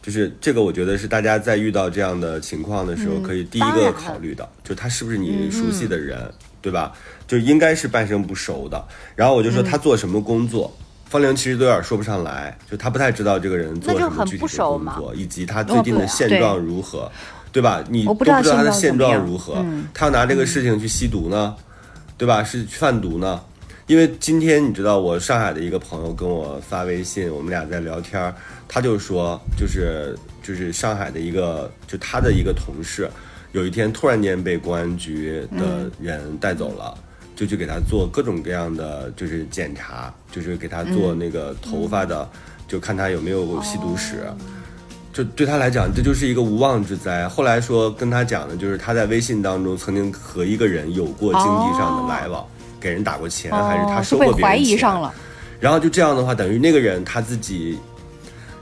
[0.02, 6.20] 就是这个，我觉得是大家在遇到这样的情况的时候，可以第一个考虑的，就他是不是你熟悉的人，
[6.62, 6.92] 对吧？
[7.26, 8.86] 就应该是半生不熟的。
[9.16, 10.76] 然后我就说他做什么工作。
[11.06, 17.12] 方玲其实都有点说不上来，就他不太知道这个人做什么具体的工作，以及他最近的现状如何，
[17.54, 17.82] 对吧？
[17.90, 19.64] 你都不知道他的现状如何，
[19.94, 21.56] 他要拿这个事情去吸毒呢，
[22.18, 22.44] 对吧？
[22.44, 23.40] 是贩毒呢？
[23.88, 28.34] 因为今天你知道，我上海的一个朋友跟我发微信，我们俩在聊天，
[28.68, 33.10] 他就说，就是就是上海的一个，就他的一个同事，
[33.54, 36.94] 有一天突然间被公安局的人带走了。
[37.36, 42.30] 就去给他做各种各样的就是检查，就是给他做那个头发的，
[42.68, 44.24] 就看他有没有吸毒史。
[45.14, 47.30] 就对他来讲，这就是一个无妄之灾。
[47.30, 52.44] 后来说跟他讲的就是他在微信当中曾经和一个人有过经济上的来往，
[52.82, 54.80] 给人打过钱，还是他收过别人钱。
[55.60, 57.78] 然后就这样的话，等于那个人他自己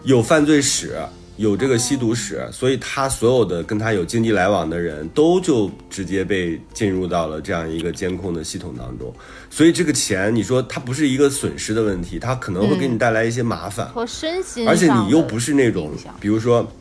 [0.04, 1.02] 有犯罪史。
[1.42, 9.12] 有这个吸毒史，所以他所有的跟他有经济来往的人都就直接被进入到了这样一个监控的系统当中。
[9.50, 16.72] 所以这个钱，你说它不是一个损失的问题，它可能会给你带来一些麻烦和身心，而且你又不是那种，比如说，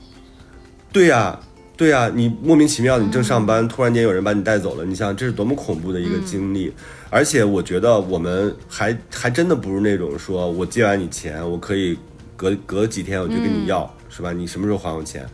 [0.92, 1.40] 对呀，
[1.74, 6.70] 对呀，你莫名其妙你正上班，突然间有人把你带走了，你想这是多么恐怖的一个经历。
[7.08, 11.96] 而且我觉得我们还还真的不是那种说我借完你钱，我可以
[12.36, 13.90] 隔隔几天我就跟你要。
[14.10, 14.32] 是吧？
[14.32, 15.26] 你什么时候还我钱？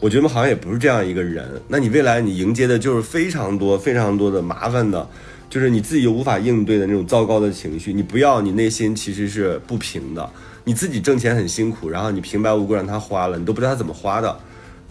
[0.00, 1.48] 我觉得好像也不是这样一个人。
[1.66, 5.08] 那你未来你迎接的就是非常多、非常多的麻烦的，
[5.48, 7.92] 就是你自己又无法应对的那种糟糕的情绪。
[7.92, 10.28] 你不要，你内心其实是不平的。
[10.64, 14.36] 你自己挣钱很辛苦，然后你平白无故让他花了，你都不知道他怎么花的，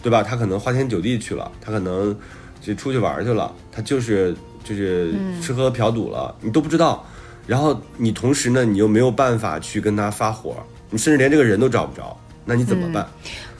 [0.02, 0.22] 对吧？
[0.22, 2.16] 他可能花天酒地去了，他可能
[2.60, 7.06] 就出去玩去了，他就是就是吃喝嫖赌了，你都不知道。
[7.46, 10.56] 然后你同时呢，你又没有办法去跟他发火，
[10.90, 12.16] 你甚至连这个人都找不着。
[12.44, 13.06] 那你怎么办？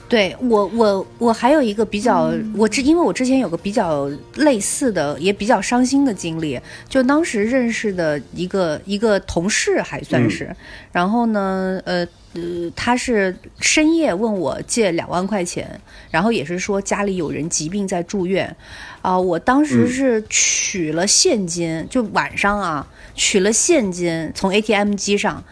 [0.07, 10.55] 对我，我我还有一个比较，我之因为我之前有个比较类似的，也比较伤心的经历，就当时认识的一个一个同事还算是，
[10.91, 15.67] 然后呢，呃呃，他是深夜问我借两万块钱，
[16.11, 18.55] 然后也是说家里有人疾病在住院，
[19.01, 25.43] 啊，我当时是取了现金，就晚上啊取了现金从 ATM 机上。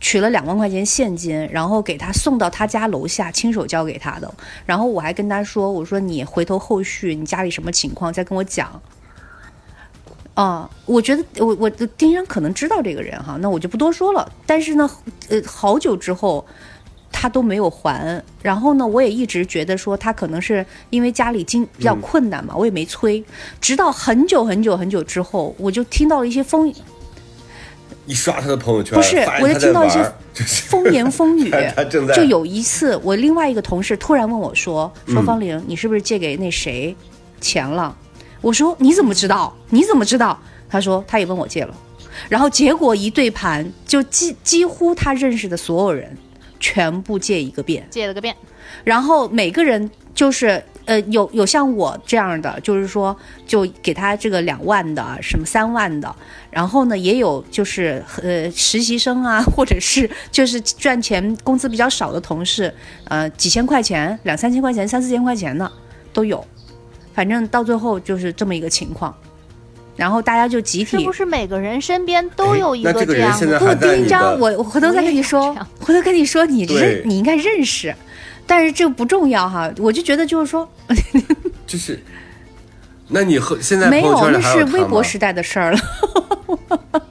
[0.00, 4.32] 取了两万块钱现金，然后给他送到他家楼下，亲手交给他的。
[4.64, 8.80] 然后我还跟他说：“我说你回头后续你家里什么情况再跟我讲。”
[10.34, 14.26] 啊，我觉得我我丁生可能知道这个人哈，那我就不多说了。
[14.46, 14.90] 但是呢，
[15.28, 16.46] 呃，好久之后
[17.12, 18.22] 他都没有还。
[18.40, 23.22] 然后呢，我也一直觉得说他可能是因为家里经比较困难嘛，我也没催。
[23.60, 26.72] 直到很久很久很久之后，我就听到了一些风。
[28.10, 30.02] 一刷他的朋友圈，不是，我就听到一些
[30.68, 31.48] 风言风语。
[31.76, 36.94] 他正在就有一次，我另外一个同事突然问我说：“说方玲，你是不是借给那谁
[37.40, 37.96] 钱了？”
[38.42, 39.56] 我说：“你怎么知道？
[39.68, 40.36] 你怎么知道？”
[40.68, 41.74] 他说：“他也问我借了。”
[42.28, 46.10] 然后结果一对盘，就几几乎他认识的所有人
[46.58, 48.34] 全部借一个遍，借了个遍。
[48.82, 50.60] 然后每个人就是。
[50.86, 56.12] 呃，有有像我这样的，就是说，就给他这个两万的，什么三万的，
[56.50, 62.72] 然后呢，也有就是呃实习生啊，或者是就是赚钱工资比较少的同事，
[63.04, 65.70] 呃几千块钱、两三千块钱、三四千块钱的
[66.12, 66.44] 都有，
[67.14, 69.14] 反正到最后就是这么一个情况，
[69.96, 73.38] 然后大家就集体，是不是每个人身边都有一个这样？
[73.58, 77.94] 不，丁章，我我回头再跟你说，回头跟你说，你认你应该认识。
[78.46, 80.68] 但是这个不重要哈，我就觉得就是说，
[81.68, 82.02] 就是，
[83.10, 85.78] 那你和现在没有那是微博时代的事儿了，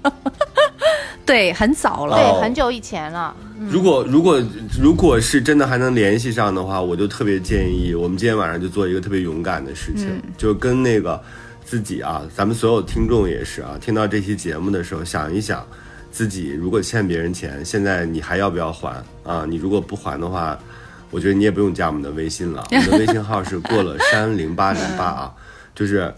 [1.26, 3.36] 对，很早了，对，很久以前了。
[3.70, 4.42] 如果如果
[4.82, 10.08] 如果是真的还能联系上的话，我就特别建议我们今天晚上就做一个特别勇敢的事情，
[10.38, 11.22] 就跟那个
[11.66, 15.66] 自己啊，咱们所有听众也是啊，听到这期节目的时候想一想，
[16.12, 19.46] 自己如果欠别人钱，现在你还要不要还啊？
[19.48, 20.58] 你如果不还的话。
[21.12, 25.34] 我觉得你也不用加我们的微信了，我们的微信号是过了山零八零八啊。
[25.80, 26.14] 就是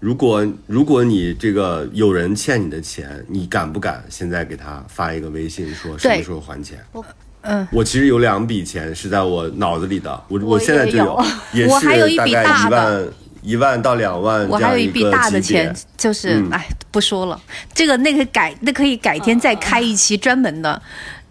[0.00, 6.78] 如果如果你这个有人欠你的钱，你敢不敢现在给他发一个微信说什么时候还钱？
[7.40, 13.08] 嗯，我其实有两笔钱是在我脑子里的，我我现在就有，也是大概一万
[13.40, 14.46] 一万到两万。
[14.46, 17.40] 我还有一笔大的钱，就是哎，不说了，
[17.72, 20.82] 这个那个改那可以改天再开一期专门的。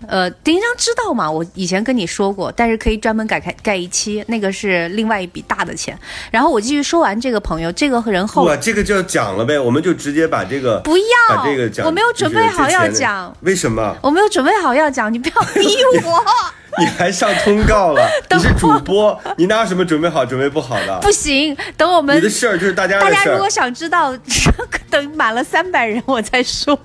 [0.07, 1.29] 呃，丁香知道嘛？
[1.29, 5.97] 我以前跟你说过，但是可以专门改开盖一期，那个是另外一笔大的钱。
[6.29, 13.95] 然后我继续说完这个朋友，这个人后，哇，这个就要讲了呗，我们就直接把这个不要把这个讲，我没有准备好要讲，为什么？
[14.03, 16.23] 我没有准备好要讲，你不要逼 我。
[16.79, 18.07] 你还上通告了？
[18.29, 20.99] 你是主播，你哪有什么准备好准备不好的？
[21.01, 24.15] 不行，等我们你的事儿就是大家大家如果想知道，
[24.91, 26.79] 等满了三百人我再说。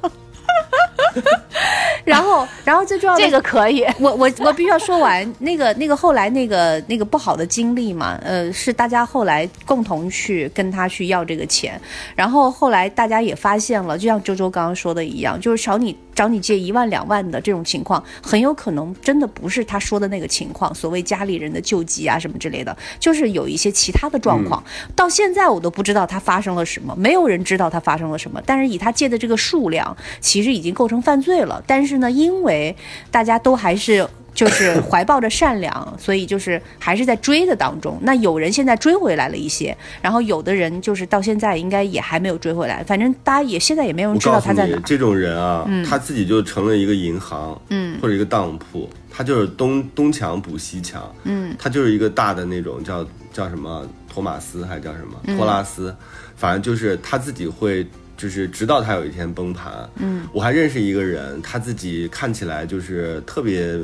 [2.04, 3.84] 然后，然后最重要的这个可以。
[4.00, 11.80] 我我我必须要说完那个那个后来那个那个不好的经历嘛，呃，是大家后来共同去跟他去要这个钱，
[12.16, 24.62] 然后后来大家也发现了，就像周周刚刚说的一样，就是找你找你借一万两万的这种情况，很有可能真的不是他说的那个情况，所谓家里人的救济啊什么之类的，就是有一些其他的状况。
[24.94, 31.62] 到现在我都不知道他发生了什么，没有人知道他发生了什么，但是以他借的这个数量，其实已经构成犯罪了。
[31.66, 32.76] 但是呢，因为
[33.10, 37.98] 大家都还是就是怀抱着善良，所以就是还是在追的当中。
[38.02, 42.82] 那有人现在追回来了一些，然后有的人就是到现在应该也还没有追回来。
[42.84, 44.78] 反正大家也现在也没有人知道他在哪。
[44.84, 55.94] 这种人啊，他自己就成了一个银行，嗯，或者一个当铺，他就是东东墙补西墙，嗯，他就是一个大的那种叫叫什么托马斯还是叫什么托拉斯，
[56.36, 57.86] 反正就是他自己会。
[58.14, 63.76] 就是直到他有一天崩盘，嗯，我还认识一个人，他自己看起来就是特别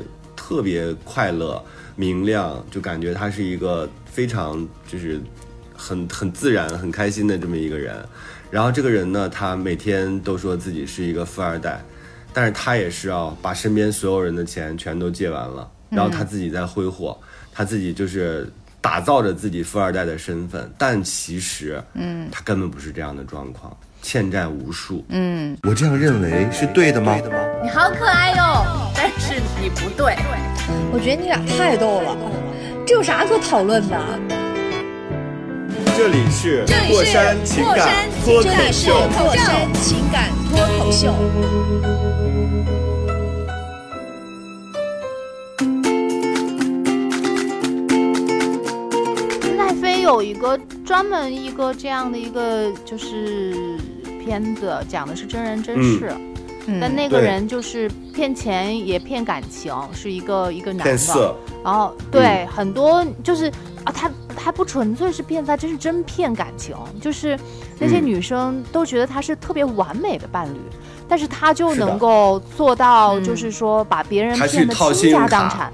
[0.48, 1.62] 特别快乐、
[1.94, 5.20] 明亮，就感觉他是一个非常就是
[5.76, 7.94] 很很自然、很开心的这么一个人。
[8.50, 11.84] 然后这个人呢，他每天都说自己是一个富二代，
[12.32, 17.20] 但是他也是啊，把身边所有人的钱全都借完了，然后他自己在挥霍，
[17.52, 23.76] 他自己就是打造着自己富二代的身份，但其实，嗯，他根本不是这样的状况。
[24.00, 27.18] 欠债无数，嗯，我这样认为是对的吗？
[27.62, 28.87] 你好可爱哟，
[29.60, 30.14] 你不对。
[30.92, 32.16] 我觉得你俩太逗了，
[32.86, 33.98] 这有啥可讨论的？
[35.96, 41.12] 这里是过山情感脱口秀，过山情感脱口秀。
[49.56, 53.76] 奈飞有一个专门一个这样的一个就是。
[54.24, 56.12] 片子讲的是真人真事，
[56.80, 63.46] 但那个人就是骗钱也骗感情，是一个一个男的，然后对很多就是
[63.84, 67.38] 啊，他他不纯粹是骗，他真是真骗感情，就是
[67.78, 70.58] 那些女生都觉得他是特别完美的伴侣，
[71.08, 75.72] 但是他就能够做到，就是说把别人骗得倾家荡产。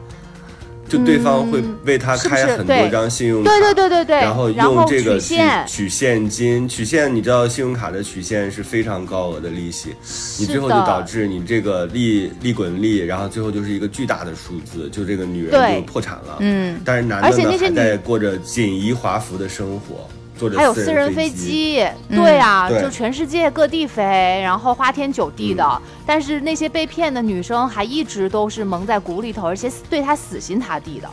[0.95, 9.95] 就对方会为他开很多张信用卡，对对对对对，然后用这个去取现金，取现你知道信用卡的取现是非常高额的利息，
[10.39, 16.37] 你最后就导致你这个利利滚利，然后最后就是一个巨大的数字，就这个女人就破产了。
[16.39, 20.09] 嗯，但是男的呢还在过着锦衣华服的生活。
[20.57, 24.03] 还有私人飞机，对啊，就全世界各地飞，
[24.43, 25.81] 然后花天酒地的。
[26.05, 31.09] 但是那些被骗的女生还一直都是蒙在鼓里头，而且对他死心塌地的。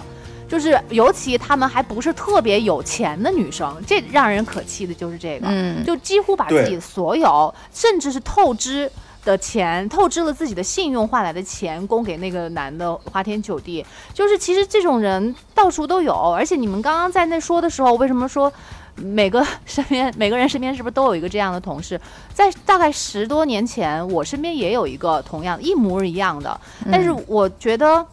[0.49, 5.47] 就是尤其他们还不是特别有钱的女生，这让人可气的就是这个，
[5.86, 8.91] 就几乎把自己所有，甚至是透支
[9.23, 13.86] 的钱，透支了自己的信用换来的钱，供给那个男的花天酒地。
[14.13, 18.51] 就是其实这种人到处都有，而且你们刚刚在那说的时候，为什么说？
[18.95, 21.99] 每个身边每个人身边是不是都有一个这样的同事？
[22.34, 26.60] 在大概十多年前，我身边也有一个同样一模一样的。
[26.91, 28.06] 但是我觉得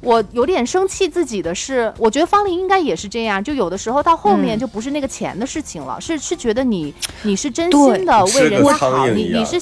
[0.00, 3.42] 我有点生气自己的是，我觉得方林应该也是这样。
[3.42, 9.60] 就有的时时候到后面就不是那个钱的事情了，是是觉得你你是真心的为人家好，你你是。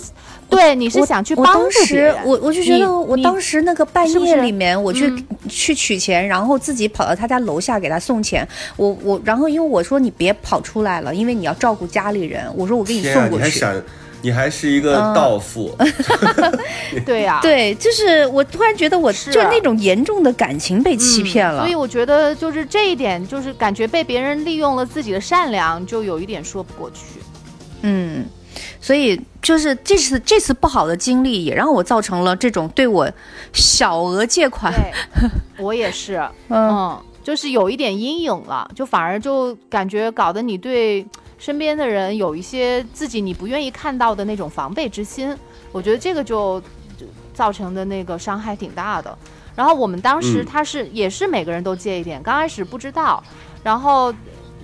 [0.55, 2.17] 对，你是想去帮助别人。
[2.25, 5.12] 我我就觉得，我当时那个半夜里面，我去
[5.49, 8.47] 去取钱，然后自己跑到他家楼下给他送钱。
[8.77, 12.45] 我我，然后因为我说你别跑出来了，因为你要照顾家里人。
[12.57, 13.37] 我说我给你送过去。
[13.37, 13.83] 你还想，
[14.23, 15.75] 你还是一个道妇。
[17.05, 21.61] 对呀，对，就是我突然觉得，我就那种严重的感情被欺骗了。
[21.61, 27.21] 所以我觉得，就是这一点，就是感觉被别人利用了自己的善良，就有一点说不过去。
[27.83, 28.25] 嗯。
[28.81, 33.11] 所以就是这次这次不好的经历，也让我造成了这种对我
[33.53, 34.73] 小额借款。
[35.59, 41.07] 我也是， 嗯，就是有一点阴影了，就反而就感觉搞得你对
[41.38, 45.37] 身边的人有一些自己你不愿意看到的那种防备之心。
[45.73, 46.62] 我觉得这个就
[47.33, 49.17] 造成的那个伤害挺大的。
[49.57, 53.23] 然后我们当时他是也是每个人都借一点，刚开始不知道，
[53.62, 54.12] 然后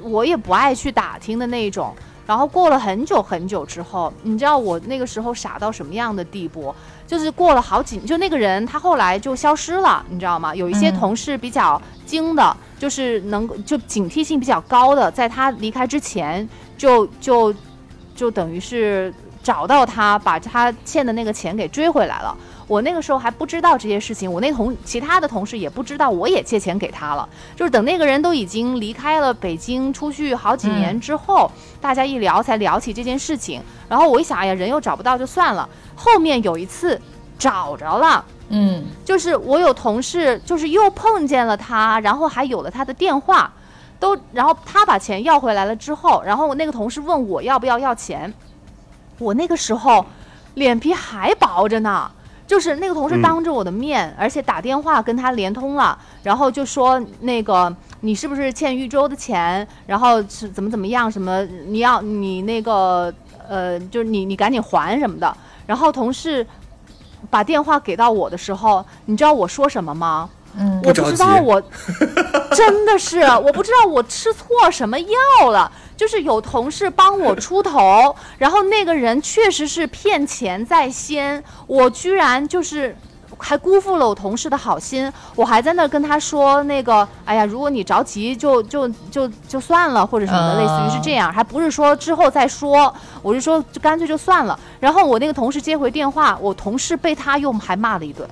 [0.03, 1.95] 我也不爱去打听的那一种。
[2.31, 6.73] 然后过了很久很久之后，你知道我那个时候傻到什么样的地步？
[7.05, 10.55] 就是过了好几，就那个人他后来就消失了，你知道吗？
[10.55, 17.53] 有一些同事比较精的，就是能就警惕性比较高的，在他离开之前就就
[18.15, 19.13] 就等于是
[19.43, 22.37] 找到他，把他欠的那个钱给追回来了。
[22.71, 27.29] 我那个时候还不知道这些事情，我那同其他的同事也不知道，我也借钱给他了。
[27.57, 31.51] 就是等那个人都已经离开了北京，出去好几年之后，
[31.81, 33.61] 大家一聊才聊起这件事情。
[33.89, 35.69] 然后我一想，哎呀，人又找不到就算了。
[35.97, 37.01] 后面有一次
[37.37, 38.25] 找着了。
[38.51, 43.53] 嗯，就是我有同事，就是又碰见了他，然后还有了他的电话，
[43.99, 48.33] 都，然后他把钱要回来了之后，然后我那个同事问我要不要要钱，
[49.19, 50.07] 我那个时候
[50.55, 52.09] 脸皮还薄着呢，
[52.51, 63.15] 就是那个同事当着我的面，而且打电话跟他连通了，然后就说那个你是不是欠豫州的钱，然后是怎么怎么样，什么你要你那个
[63.49, 66.45] 呃，就是你你赶紧还什么的，然后同事。
[67.29, 70.29] 把电话给到我的时候，你知道我说什么吗？
[70.59, 71.63] 嗯，我不知道我
[72.55, 75.71] 真的是我不知道我吃错什么药了。
[75.97, 82.97] 就是有同事帮我出头， 然后那个人确实是骗钱在先，我居然就是。
[83.43, 92.93] 还辜负了我同事的好心，我还在那跟他说那个，哎呀，如果你着急就就就就算了，或者什么的，类似于是这样，还不是说之后再说，
[93.23, 94.59] 我是说就干脆就算了。
[94.79, 98.29] 然后我那个同事接回电话，我同事被他又还骂了一顿，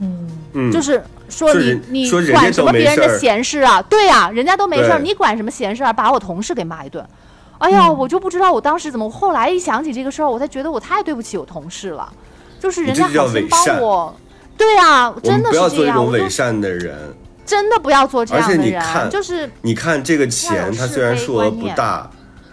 [0.00, 0.28] 嗯，
[0.72, 3.80] 就是说你你管什么别人的闲事啊？
[3.82, 5.92] 对呀，人家都没事，你管什么闲事啊？
[5.92, 7.04] 把我同事给骂一顿，
[7.58, 12.12] 哎呀，我就不知道我当时怎么，后来一想起这个事儿，我才觉得我太对不起我同事了，
[12.58, 14.14] 就是人家好心帮我。
[14.56, 15.56] 对啊，真的是这样。
[15.56, 17.14] 不要做这种伪善的人，
[17.46, 18.60] 真的不要做这样的人。
[18.60, 22.10] 而且你看，就是你看这个钱，它虽然数额不大，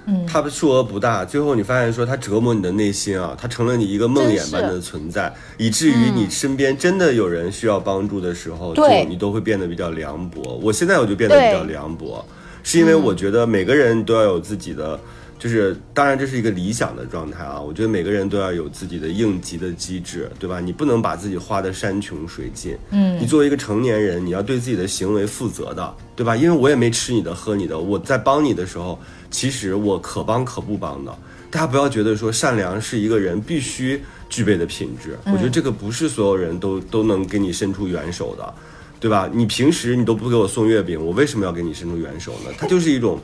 [0.08, 10.60] 嗯，它的数额不大，最后你发现说它折磨你的内心啊，它成了你一个梦魇般的存在，以至于你身边真的有人需要帮助的时候，就你都会变得比较凉薄。
[10.64, 12.26] 我现在我就变得比较凉薄，
[12.64, 14.99] 是因为我觉得每个人都要有自己的。
[15.39, 17.62] 就是，当然这是一个理想的状态啊！
[17.62, 20.60] 我觉得每个人都要有自己的应急的机制，对吧？
[20.60, 22.76] 你不能把自己花的山穷水尽。
[22.89, 26.36] 嗯，你作为一个成年人，你要对自己的行为负责的，对吧？
[26.36, 28.97] 因为我也没吃你的喝你的，我在帮你的时候，
[29.30, 31.18] 其实我可帮可不帮的。
[31.50, 38.54] 大家不要觉得说善良是一个人必须具备的品质，我觉得这个不是所有人都都能给你伸出援手的，
[39.00, 39.30] 对吧？
[39.34, 42.52] 你平时你都不给我送月饼，我为什么要给你伸出援手呢？
[42.58, 43.20] 它就是一种。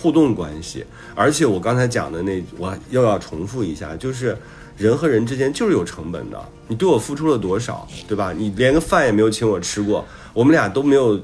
[0.00, 4.38] 互动关系，而且我刚才讲的那，我又要重复一下，就是
[4.76, 6.40] 人和人之间就是有成本的。
[6.68, 8.32] 你对我付出了多少，对吧？
[8.32, 11.20] 你连个饭也没有请我吃过，我们俩都没有。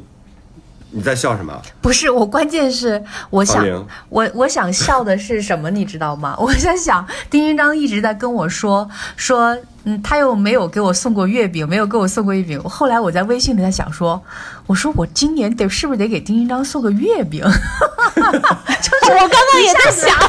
[0.97, 1.61] 你在笑什么？
[1.83, 3.67] 不是我，关键是我想，
[4.09, 6.37] 我我想笑的是什么，你知道吗？
[6.39, 12.63] 我在想，丁云章一直在跟我说说，嗯，他又没有给我送过月饼，没有给我送过月饼。
[12.63, 14.23] 后来我在微信里在想说，
[14.69, 17.43] 我说我今年得是不是得给丁云章送个月饼？
[18.15, 20.17] 就是我刚刚也在想，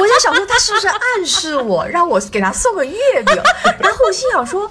[0.00, 3.36] 我在想说他是不是暗示我让我给他送个月饼？
[3.78, 4.68] 然后我心想说。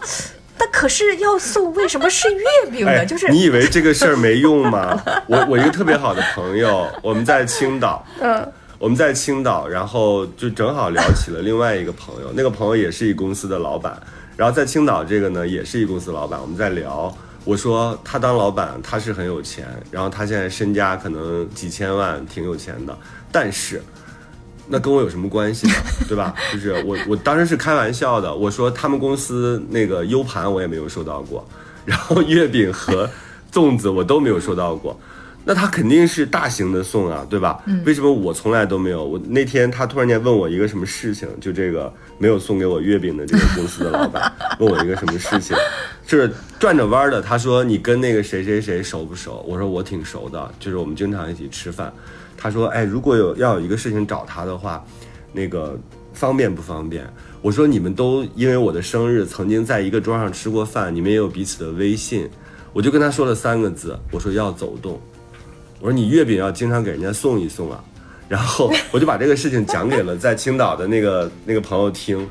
[0.57, 3.05] 那可是要送，为什么是月饼呢？
[3.05, 5.01] 就是你以为这个事儿没用吗？
[5.27, 13.99] 我我一个特别好的朋友，我们在青岛，嗯，我们在青岛，然后就正好聊起了另外一个朋友，那个朋友也是一公司的老板，
[14.37, 22.97] 然后在青岛这个呢也是一公司老板，我们在聊，我说他当老板他是很有钱，然后他现在身家可能几千万，挺有钱的，
[23.31, 23.81] 但是。
[24.68, 25.74] 那跟我有什么关系呢？
[26.07, 26.34] 对吧？
[26.51, 28.34] 就是我，我当时是开玩笑的。
[28.34, 31.45] 我说他们公司那个 U 盘我也没有收到过，
[31.86, 33.09] 然后月饼和
[33.51, 34.99] 粽子我都没有收到过。
[35.45, 37.61] 那他肯定是大型的送啊，对吧？
[37.86, 39.03] 为什么我从来都没有？
[39.03, 45.53] 我那天他突然间问我一个什么事情，就这个没有送给我月饼的这个公司的老板 问我一个什么事情，
[46.07, 47.22] 就是转着弯的。
[47.22, 49.43] 他说你跟那个谁谁谁熟不熟？
[49.45, 51.93] 我说我挺熟的，就是我们经常一起吃饭。
[52.43, 54.83] 他说：“哎，如果有要有一个事情找他的话，
[55.31, 55.79] 那个
[56.13, 57.07] 方便不方便？”
[57.41, 62.29] 我说：“你们都因为我的生日曾经在一个桌上吃过饭，你们也有彼此的微信。”
[62.73, 64.99] 我就跟他说了三个字：“我说要走动。”
[65.79, 67.81] 我说：“你月饼要经常给人家送一送啊。”
[68.27, 72.27] 然后 我就把这个事情讲给了 在青岛的那个那个朋友听，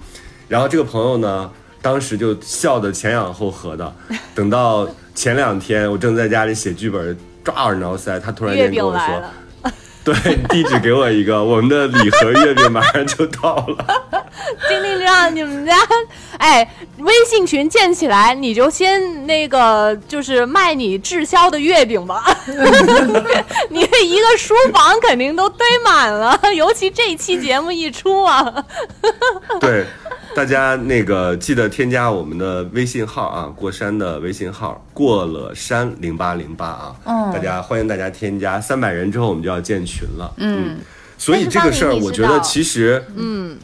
[0.46, 1.50] 然后这个朋友呢，
[1.80, 3.90] 当时就笑得前仰后合的。
[4.34, 9.22] 等到前两天我正在家里写剧本，抓耳挠腮，他突然间跟我说。
[10.04, 10.14] 对，
[10.48, 14.22] 地址给我一个，我们的礼盒月饼马上就到了。
[14.68, 15.76] 丁丁让你们家，
[16.38, 22.24] 哎，微信群建起来，你就先那个，就是卖你滞销的月饼吧。
[23.70, 28.64] 你这一个书房肯定都堆满了，尤其这期节目一出啊。
[29.60, 29.84] 对。
[30.36, 36.96] 大家那个记得添加我们的微信号啊，过山的微信号过了山零八零八啊，
[37.32, 40.78] 大家欢迎大家添加，三百人之后我们就要建群了，嗯，
[41.18, 43.58] 所以这个事儿我觉得其实，嗯，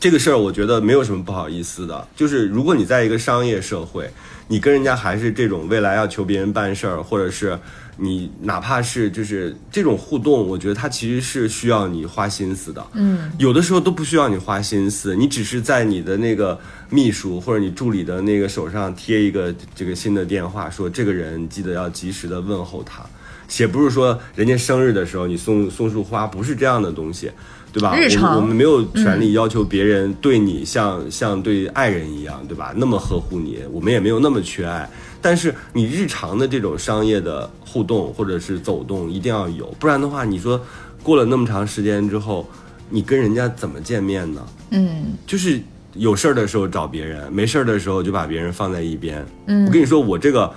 [0.00, 4.10] 这个事儿我觉得没有什么不好意思的，就是如果你在一个商业社会，
[4.48, 7.56] 你跟人家还是这种未来要求别人办事儿，或者是
[8.00, 12.86] 你哪怕是就是这种互动，我觉得它其实是需要你花心思的。
[12.92, 23.02] 嗯，有的时候都不需要你花心思，你只是在你的那个秘书或者你助理的那个手上贴一个这个新的电话，说这个人记得要及时的问候他。
[23.50, 27.30] 且不是说人家生日的时候你送送束花，不是这样的东西。
[27.72, 27.96] 对吧？
[27.96, 32.72] 日常我们没有权利要求别人对你像像对爱人一样，对吧？
[32.76, 34.88] 那么呵护你，我们也没有那么缺爱。
[35.20, 40.60] 但是你日常的这种商业的互动或者是走动一定要有，不然的话，你说
[41.02, 42.48] 过了那么长时间之后，
[42.88, 44.46] 你跟人家怎么见面呢？
[44.70, 45.60] 嗯，就是
[45.94, 49.24] 有事儿的时候找别人，没事儿的时候就把别人放在一边。
[49.46, 50.52] 嗯，我跟你说，我这个。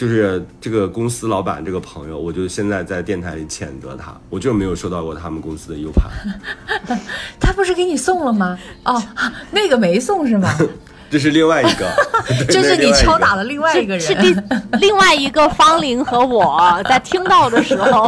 [0.00, 6.10] 就是这个公司老板这个朋友，我就现在在电台里谴责他，我就没有收到过他们公司的 U 盘。
[7.38, 8.58] 他不是给你送了吗？
[8.86, 9.02] 哦，
[9.52, 10.48] 那个没送是吗？
[11.10, 11.86] 这是另外一个，
[12.48, 14.34] 就是你敲打了另外一个人，是第
[14.80, 18.04] 另外一个方玲和我在听到的时候，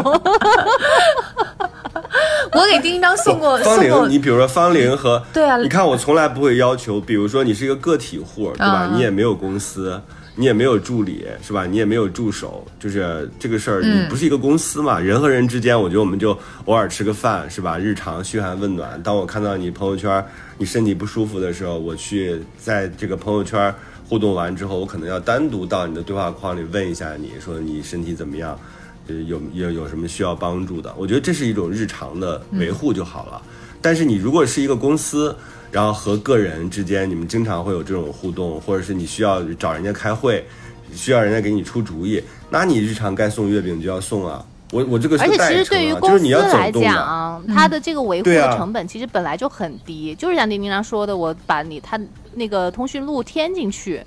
[2.53, 8.88] 我给丁章送过方玲，你比如说方玲和对啊，你看我从来不会要求，比如说你是一个个体户，对吧？
[8.95, 10.01] 你也没有公司。
[10.35, 11.66] 你也没有助理是吧？
[11.66, 14.99] 你也没有助手，就是这个事儿，你不是一个公司嘛？
[14.99, 17.78] 人和人之间，我觉得我们就偶尔吃个饭是吧？
[17.78, 19.01] 日常嘘寒问暖。
[19.03, 20.24] 当我看到你朋友圈
[20.57, 23.74] 你身体不舒服的时候，我去在这个朋友圈
[24.09, 28.59] 互动完之后，我可能要单独到你的对话框里问一下你说你身体怎么样，
[29.07, 30.95] 有有有什么需要帮助的？
[30.97, 33.43] 我觉得这是一种日常的维护就好了。
[33.83, 35.37] 但是你如果是一个公司，
[35.73, 40.47] 然后和个人之间，你们经常会有这种互动，或者是你需要找人家开会，
[40.95, 44.45] 需要人家给你出主意，那你日常该送月饼就要送啊。
[44.70, 52.01] 我我这个而且其实对于公司来讲，它的这个维护的成本其实本来就很低，就是像丁丁章说的，我把你他
[52.35, 54.03] 那个通讯录添进去。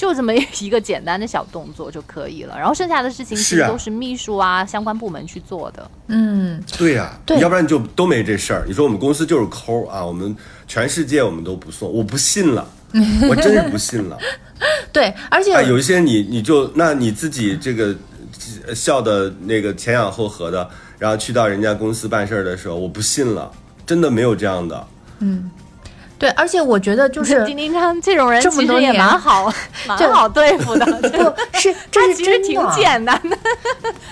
[0.00, 5.90] 就这么一个简单的小动作就可以了，然后剩下的事情其实都是秘书啊相关部门去做的。
[6.06, 8.64] 嗯，对呀，要不然你就都没这事儿。
[8.66, 10.34] 你说我们公司就是抠啊，我们
[10.66, 12.66] 全世界我们都不送，我不信了，
[13.28, 14.16] 我真是不信了。
[14.90, 17.94] 对，而且有一些你你就那你自己这个
[18.74, 20.66] 笑的那个前仰后合的，
[20.98, 23.52] 然后去到人家公司办事儿的时候，我不信了，
[23.84, 24.86] 真的没有这样的。
[25.18, 25.50] 嗯。
[26.20, 29.50] 对，而且我觉得就 是丁丁章这种人其实也蛮好，
[29.88, 30.84] 蛮好对付的。
[31.00, 33.36] 不是，这是其实挺简单的，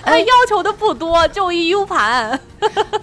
[0.02, 2.40] 他要求的不多，就一 U 盘。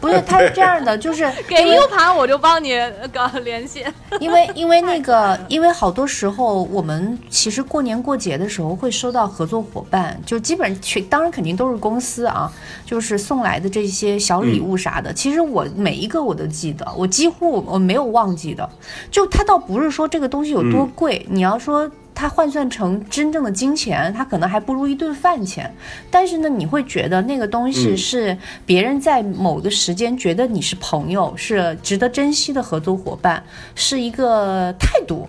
[0.01, 2.77] 不是，他是这样的，就是给 U 盘我就帮你
[3.13, 3.85] 搞联系。
[4.19, 12.51] 因为因为那个，因为好多时候我们其实过年过节的时候会收到合作伙伴，就基本去，当然肯定都是公司啊，
[12.85, 15.13] 就是送来的这些小礼物啥的。
[15.13, 18.69] 其实我每一个我都记得，我几乎我没有忘记的。
[19.11, 25.73] 就它倒不是说这个东西有多贵，你要说它换算成真正的金钱，它可能还不如一顿饭钱。
[26.09, 33.43] 但是呢，你会觉得那个东西是别人在某个时间觉得你是朋友，是值得珍惜的合作伙伴，
[33.75, 35.27] 是一个态度。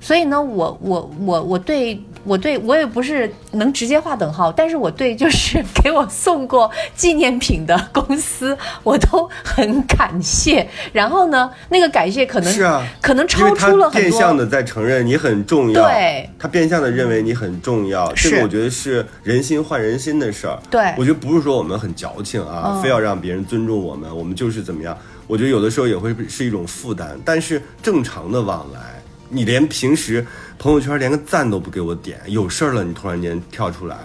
[0.00, 2.00] 所以呢，我我我我对。
[2.26, 10.68] 我对我也不是能直接划等号，但是我对就是 给我送过纪念品的公司，我都很感谢。
[10.92, 14.10] 然后呢，那个感谢可能是啊，可能超出了很多。
[14.10, 18.12] 变相的在承认你很重要，对，他变相的认为你很重要。
[18.12, 20.58] 这个我觉得是人心换人心的事儿。
[20.68, 24.96] 对，我觉得不是说我们很矫情啊，非要让别人尊重我们，我们就是怎么样。
[25.28, 28.95] 我觉得有的时候也会是一种负担，但是正常的往来。
[29.28, 30.24] 你连平时
[30.58, 33.96] 朋友圈连个赞都不给我点，有事儿了你突然间跳出来，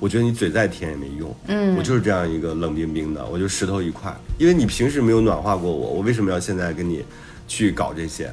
[0.00, 1.34] 我觉得你嘴再甜也没用。
[1.46, 4.14] 嗯，我就是这样一个冷冰冰的，我就石头一块。
[4.38, 7.04] 因为你平时没有暖化过我，我为什么要现在跟你
[7.46, 8.30] 去搞这些？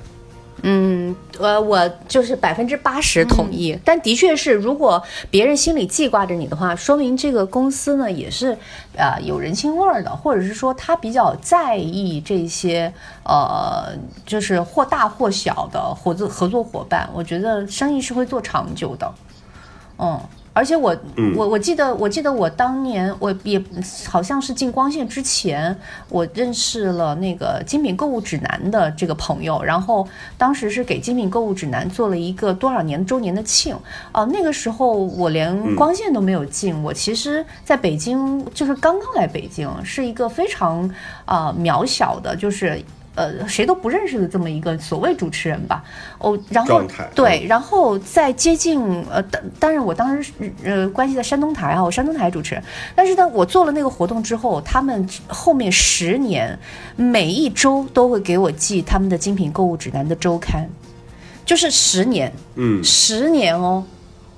[0.64, 8.58] 嗯，呃，我就是百分之八十同意，但的确是，如果别人心里记挂着你的话，说明这个公司呢也是，
[8.96, 12.94] 呃，有人情味儿的，或者是说他比较在意这些，
[13.24, 13.92] 呃，
[14.26, 19.12] 就是或大或小的合作合作伙伴，我觉得生意是会做长久的，
[19.98, 20.20] 嗯。
[20.54, 20.96] 而且我
[21.36, 23.62] 我我记得我记得我当年我也
[24.06, 25.76] 好像是进光线之前，
[26.10, 30.06] 我认识了那个精品购物指南的这个朋友，然后
[30.38, 33.76] 当时是给精品购物指南做了一个多少年周年的庆
[34.12, 40.90] 啊，那个时候我连光线都没有进，我其实在北京就是刚刚来北京，是一个非常
[41.26, 42.82] 啊渺小的，就是。
[43.16, 45.84] 呃谁都不认识的这么一个所谓主持人吧。
[46.18, 46.82] 哦，然后
[47.16, 50.32] 对，然后在接近呃，当当然我当时
[50.64, 52.56] 呃关系在山东台啊，我山东台主持。
[52.56, 52.64] 人，
[52.96, 56.58] 但是呢，我做了那个活动之后，他们后面十年
[56.96, 60.70] 每一周都会给我寄他们的精品购物指南的周刊，
[61.46, 63.84] 就是十年，嗯，十年哦，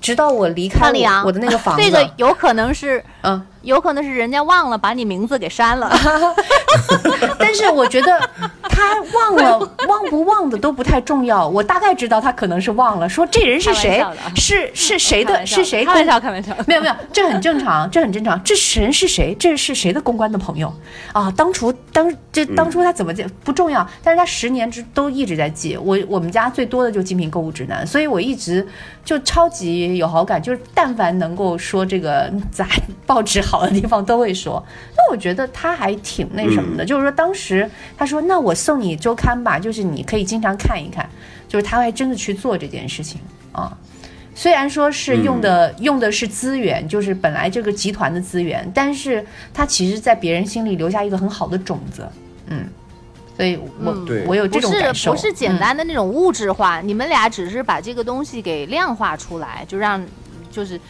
[0.02, 5.92] 直到我离开康丽阳我我的 那个房子，这个有可能是，嗯，有可能是人家忘了把你名字给删了。
[7.38, 8.30] 但是我觉得
[8.84, 14.04] 他忘了忘不忘的都不太重要，我大概知道他可能是忘了，说这人是谁
[14.36, 16.56] 是是谁的，是谁开玩笑，开玩笑。
[16.68, 18.42] 没有没有，这很正常，这很正常。
[18.44, 19.36] 这人是谁？
[19.40, 20.74] 这是谁的公关的朋友
[21.12, 21.32] 啊？
[21.36, 25.78] 当初当这当初他怎么记不重要，但是他十年之都一直在记。
[25.78, 28.66] 我我们家最多的就精品购物指南，所以我一直
[29.04, 32.68] 就超级有好感，就是但凡能够说这个杂
[33.06, 34.64] 报纸好的地方都会说。
[34.96, 41.10] 那我觉得他还挺那什么的，就是说当时他说那我送你周刊吧，就是你可以经常看一看，
[41.48, 43.20] 就是他还真的去做这件事情
[43.52, 43.78] 啊。
[44.36, 52.10] 虽然说是用的、用的是资源，就是本来这个集团的资源，但是他其实在别人心里留下一个很好的种子，
[52.48, 52.68] 嗯，
[53.38, 53.96] 所以我、
[54.26, 60.04] 我有这不是种感受，不是简嗯单的那种物质化，你们俩只是把这个东西给量化出来，就让
[60.52, 60.82] 就是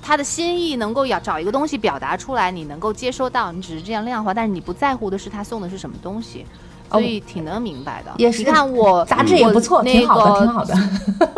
[0.00, 6.46] 他的心意能够要找一个东西表达出来，你能够接收到，你只是这样量化，但是你不在乎的是他送的是什么东西。
[6.92, 10.74] 所以挺能明白的，哦也是你看我杂志也不错，我挺好的，那个挺好的。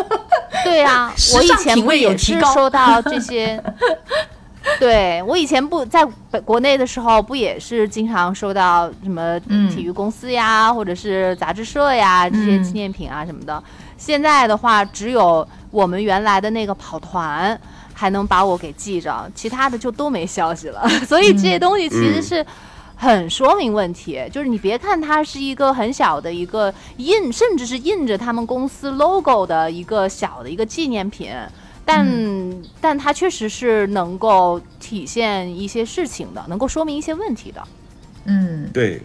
[0.64, 3.62] 对呀、 时我以前不也也是收到这些？
[4.80, 6.02] 对我以前不在
[6.42, 13.62] 国内的时候，不也是经常收到什么嗯体育公司呀，或者是杂志社呀这些嗯纪念品啊什么的。
[13.98, 17.59] 现在的话，只有我们原来的那个跑团
[17.92, 20.88] 还能把我给记着，其他的就都没消息了。
[21.07, 22.46] 所以这些东西其实嗯是。
[22.97, 31.30] 很说明问题，就是你别看它是一个很小的一个印，甚至是印着他们公司 logo 的一个小的一个纪念品，
[31.84, 32.07] 但、
[32.80, 37.62] 但它确实是能够体现一些事情的，能够说明一些问题的。
[38.26, 39.03] 嗯对，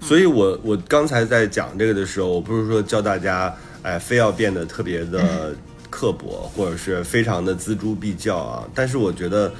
[0.00, 5.54] 所以我我刚才在讲这个的时候，我不是说教大家，哎，非要变得特别的
[5.88, 8.68] 刻薄，或者是非常的锱铢必较啊。
[8.74, 9.54] 但是我觉得，嗯，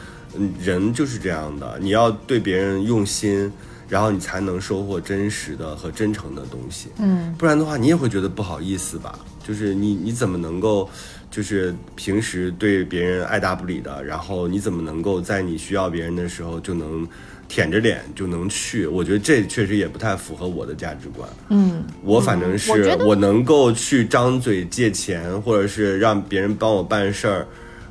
[0.62, 3.52] 人就是这样的，你要对别人用心，
[3.88, 6.88] 然后你才能收获真实的和真诚的东西。
[6.98, 9.18] 嗯不然的话，你也会觉得不好意思吧？
[9.46, 10.88] 就是你你怎么能够，
[11.30, 17.06] 就是平时对别人爱答不理的，然后你怎么能够在你需要别人的时候就能
[17.46, 18.86] 舔着脸就能去？
[18.86, 21.28] 我觉得这确实也不太符合我的价值观。
[21.50, 22.70] 嗯我反正是
[23.00, 27.46] 我我能够去张嘴借钱，或者是让别人帮我办事儿，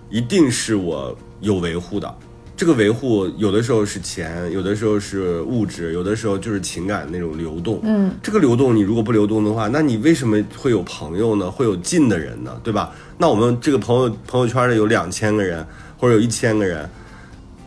[0.09, 2.15] 一定是我有维护的。
[2.55, 7.79] 这个维护有的时候是钱，有的时候是物质，有的时候就是情感那种流动。
[7.83, 11.49] 嗯，这个流动你如果不流动的话，那你为什么会有朋友呢？
[11.49, 12.55] 会有近的人呢？
[12.63, 12.91] 对吧？
[13.17, 15.65] 那我们这个朋友朋友圈里有两千个人，
[15.97, 16.87] 或者有一千个人，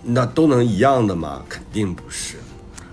[0.02, 1.42] 那都能一样的吗？
[1.48, 2.36] 肯定不是。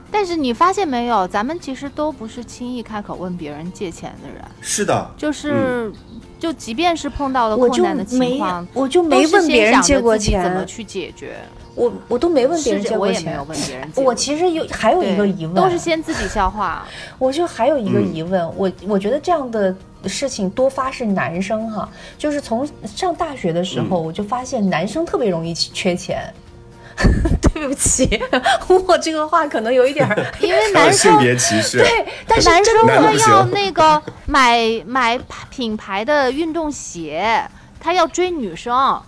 [0.09, 5.91] 但是你发现没有，咱们其实都不是轻易开口问别人借钱的人，是的，就是、
[6.39, 11.37] 就即便是碰到了困难的情况，我就没问别人借过钱怎么，去解决。
[11.75, 13.43] 我我都没问别人借过钱我也没有。
[13.43, 14.03] 问别人借。
[14.03, 16.85] 我其实有还有一个疑问，都是先自己消化。
[17.17, 26.33] 我就还有一个嗯疑问，我我觉得这样的事情多发是男生哈，就是从上大学的时候，嗯我就发现男生特别容易缺钱。
[27.41, 28.21] 对不起，
[28.67, 31.79] 我这个话可能有一点儿因为男生性别歧视。
[31.79, 35.19] 对，但是男生他要那个买买
[35.49, 37.43] 品牌的运动鞋，
[37.79, 39.01] 他要追女生。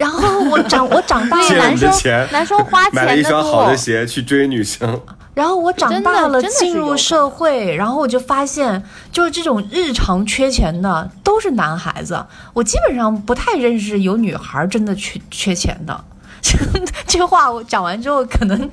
[0.00, 1.90] 然后我长 我长大了，男生
[2.32, 4.98] 男生花钱买了一的多双好的鞋去追女生，
[5.34, 8.82] 然后我长大了，真的进入社会，然后我就发现，
[9.12, 12.24] 就是这种日常缺钱的都是男孩子，
[12.54, 16.04] 我基本上不太认识有女孩真的缺缺钱的。
[17.06, 18.70] 这话我讲完之后，可能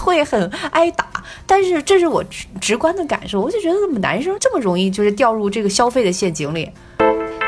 [0.00, 1.04] 会很挨打，
[1.44, 6.70] 但是这是我直直观的感受，我就觉得怎么男生这么容易就是掉入这个消费的陷阱里？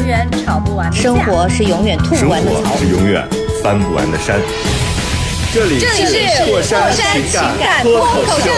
[0.00, 1.02] 永远吵不完的架。
[1.02, 2.78] 生活是永远吐不完的槽活。
[2.78, 3.28] 是永远
[3.62, 4.40] 翻不完的山。
[5.52, 8.24] 这里这里是破山情情感感脱口秀。
[8.24, 8.50] 脱口秀。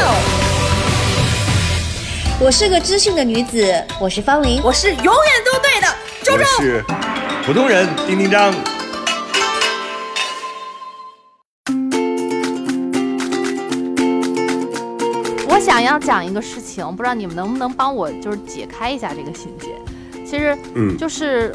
[2.38, 5.12] 我是个知性的女子，我是方玲，我是永远
[5.44, 5.88] 都对的
[6.22, 6.84] 周周，我是
[7.44, 8.54] 普通人丁丁张。
[15.48, 19.66] 我想要讲一个事情，不知道你们能不能帮我，就是解开一下这个心结。
[20.32, 21.54] 其实，嗯就是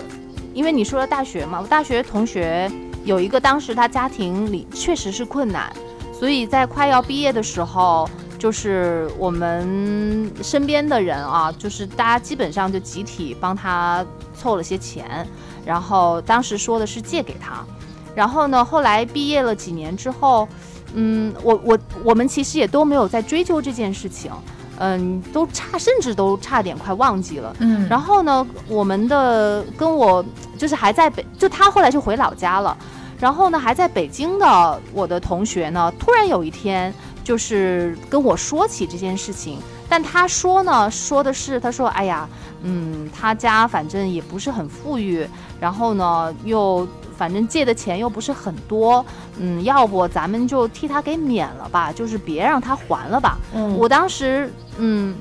[0.54, 2.72] 因为你说了大学嘛，我大学同学
[3.04, 5.74] 有一个，当时他家庭里确实是困难，
[6.14, 8.08] 所以在快要毕业的时候，
[8.38, 14.06] 就是我们身边的人啊，就是大家基本上就集体帮他
[14.36, 15.28] 凑了些钱，
[15.66, 17.66] 然后当时说的是借给他，
[18.14, 20.48] 然后呢，后来毕业了几年之后。
[20.94, 24.32] 嗯，我我我们其实也都没有在追究这件事情，
[24.80, 27.56] 嗯，都差，甚至都差点快忘记了。
[27.60, 30.24] 嗯然后呢，我们的跟我
[30.58, 32.76] 就是还在北，就他后来就回老家了。
[33.20, 39.60] 然后呢，还在北京的我的同学呢，突然有一天就是跟我说起这件事情，
[39.90, 42.30] 但他说呢，说的是他说，哎呀，
[42.62, 45.28] 嗯，他家反正也不是很富裕，
[45.60, 46.88] 然后呢又
[47.18, 49.06] 反正借的钱又不是很多，
[49.38, 53.38] 嗯，要不咱们就替他给免了吧，就是别让他还了吧。
[53.54, 55.16] 嗯我当时嗯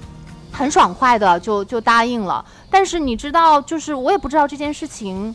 [0.52, 5.34] 很爽快的就就答应了，但是你知道，就是我也不知道这件事情。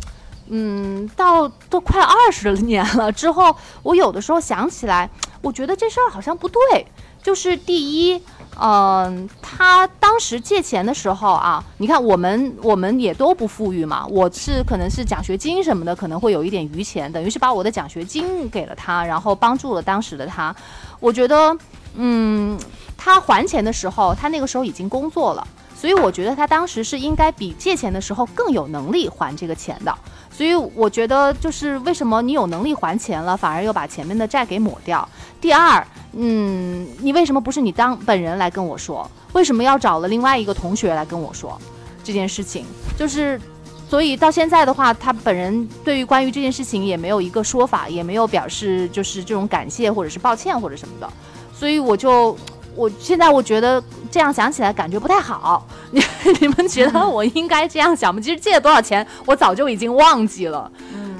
[0.53, 5.09] 嗯，到都快二十年了之后，我有的时候想起来，
[5.41, 6.85] 我觉得这事儿好像不对。
[7.23, 8.21] 就是第一，
[8.59, 20.55] 嗯、他当时借钱的时候啊，你看我们我们也都不富裕嘛，我是可能是奖学金什么的，可能会有一点余钱，等于是把我的奖学金给了他，然后帮助了当时的他。
[20.99, 21.57] 我觉得，
[21.95, 22.59] 嗯，
[22.97, 25.47] 他还钱的时候，他那个时候已经工作了。
[25.75, 29.97] 所以我觉得他当时是应该比借钱的时候更有能力还这个钱的。
[30.41, 35.07] 所以我觉得就是为什么你有能力还钱了，反而又把前面的债给抹掉。
[35.39, 39.07] 第二，嗯，你为什么不是你当本人来跟我说？
[39.33, 41.55] 为什么要找了另外一个同学来跟我说
[42.03, 42.65] 这件事情？
[42.97, 43.39] 就是，
[43.87, 51.07] 所以到现在的话，他本人对于关于这件事情也没有一个说法，也没有表示就是这种感谢或者是抱歉或者什么的。
[51.53, 52.35] 所以我就，
[52.75, 53.79] 我现在我觉得
[54.11, 55.65] 这样想起来感觉不太好。
[55.91, 56.01] 你
[56.41, 58.21] 你们觉得我应该这样想吗？
[58.21, 60.71] 其实借了多少钱，我早就已经忘记了。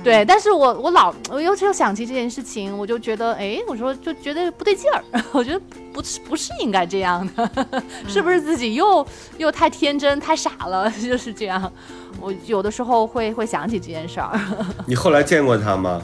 [0.04, 5.62] 对，但是我我老我又又想起这件事情，我就觉得，哎，我说就觉得不对劲儿， 我觉得
[5.94, 9.06] 不是不是应该这样的，是不是自己又
[9.38, 11.72] 又太天真太傻了， 就是这样。
[12.20, 14.40] 我有的时候会会想起这件事儿，
[14.88, 16.02] 你后来见过他吗？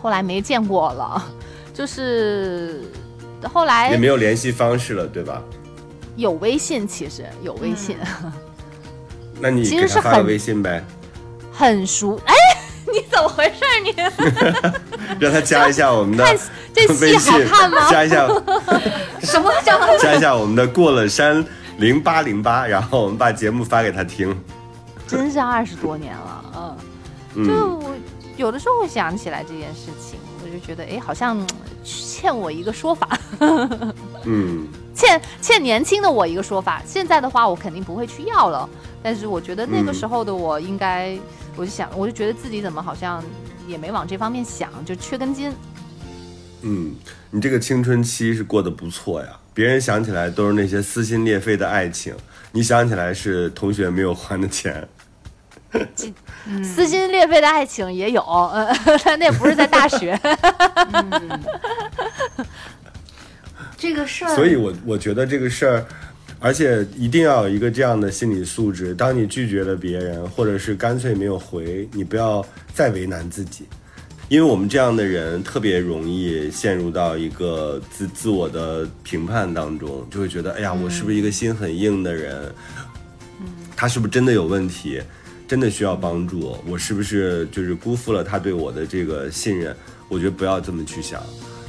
[0.00, 1.22] 后来没见过了，
[1.74, 2.82] 就是
[3.52, 5.42] 后来也没有联系方式了，对吧？
[6.16, 7.96] 有微信，其实有微信，
[9.40, 10.84] 那你其给他发个实是很微信呗，
[11.52, 12.20] 很熟。
[12.26, 12.34] 哎，
[12.92, 13.94] 你怎么回事你？
[15.18, 16.38] 让他加一下我们的看
[16.74, 17.90] 这微戏好信看吗？
[17.90, 18.26] 加一下
[19.20, 21.44] 什么叫加一下我们的过了山
[21.78, 24.36] 零八零八，然后我们把节目发给他听。
[25.06, 26.76] 真是二十多年了，嗯。
[27.34, 27.94] 嗯，就我
[28.36, 31.46] 有的时候会想起来这件事情，我就觉得，哎，好像嗯
[31.84, 33.18] 欠我一个说法，
[34.24, 36.82] 嗯，欠欠年轻的我一个说法。
[36.86, 38.68] 现在的话，我肯定不会去要了，
[39.02, 41.16] 但是我觉得那个嗯时候的我应该，
[41.56, 43.22] 我就想，我就觉得自己怎么好像
[43.66, 45.52] 也没往这方面想，就缺根筋。
[46.62, 46.94] 嗯，
[47.30, 49.28] 你这个青春期是过得不错呀。
[49.54, 52.14] 别人想起来都是那些撕心裂肺的爱情，
[52.52, 54.88] 你想起来是同学没有还的钱。
[56.62, 58.72] 撕心裂肺的爱情也有，呃，
[59.04, 60.18] 但 那不是在大学。
[63.82, 64.32] 这个事儿？
[64.36, 65.84] 所以我我觉得这个事儿，
[66.38, 68.94] 而且一定要有一个这样的心理素质。
[68.94, 73.64] 当你拒绝了别人，或者是干脆没有回，你不要再为难自己，
[74.28, 82.54] 因为我们这样的人特别容易陷入到一个自自我的评判当中，就会觉得，哎呀，我是不是一个心很硬的人？
[83.74, 85.02] 他是不是真的有问题？
[85.48, 86.56] 真的需要帮助？
[86.68, 89.74] 我是不是就是辜负了他对我的这个信任？
[90.08, 91.20] 我觉得不要这么去想，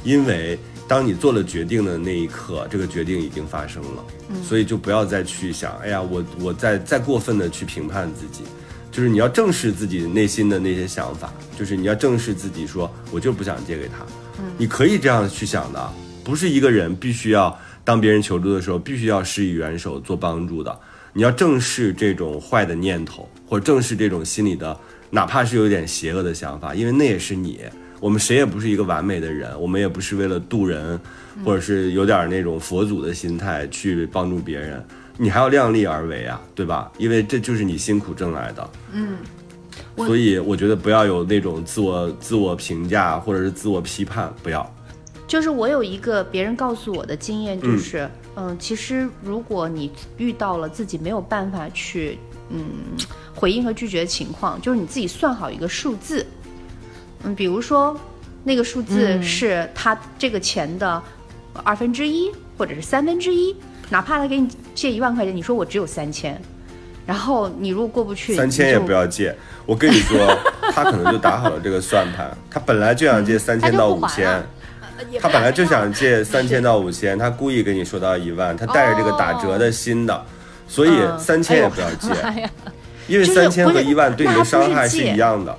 [0.04, 0.56] 因为
[0.86, 4.04] 当你做了决定的那一刻，这个决定已经发生了，
[4.42, 8.42] 所以就不要再去想，哎呀，我我再再过分的去评判自己，
[8.92, 14.04] 就是你要正视自己内心的那些想法，就是你要正视自己说，我就不想借给他，
[14.58, 20.78] 你可以这样去想的，不是一个人必须要当别人求助的时候，必须要施以援手做帮助的。
[21.14, 24.76] 你要正视这种坏的念头，或者正视这种心里的，
[25.10, 27.60] 哪怕是有点邪恶的想法，因为那也是你。
[28.04, 31.00] 我们谁也不是一个完美的人，我们也不是为了渡人，
[31.42, 34.84] 或者是有点那种佛祖的心态去帮助别人，
[35.16, 36.92] 你还要量力而为啊，对吧？
[36.98, 38.70] 因为这就是你辛苦挣来的。
[38.92, 39.16] 嗯，
[39.96, 44.70] 所以我觉得不要有那种自我自我评价或者是自我批判，不要。
[45.26, 52.18] 就是我有一个别人告诉我的经验，就是嗯，其实如果你遇到了自己没有办法去
[52.50, 52.66] 嗯
[53.34, 56.26] 回应和拒绝的情况，就是你自己算好一个数字，
[57.24, 57.98] 嗯，比如说
[58.42, 61.02] 那个数字是他这个钱的
[61.62, 63.56] 二分之一或者是三分之一，
[63.90, 66.40] 哪怕他给你借一万块钱，你说我只有三千。
[67.06, 69.36] 然后你如果过不去，三千也不要借。
[69.66, 70.38] 我跟你说，
[70.72, 72.34] 他可能就打好了这个算盘。
[72.50, 74.42] 他本来就想借三千到五千，
[75.20, 80.24] 他本来就想借三千到五千，他故意跟你说到一万，他带着这个打折的心的，
[80.66, 82.08] 所以三千也不要借，
[83.06, 85.54] 因为三千和一万对你的伤害是一样的。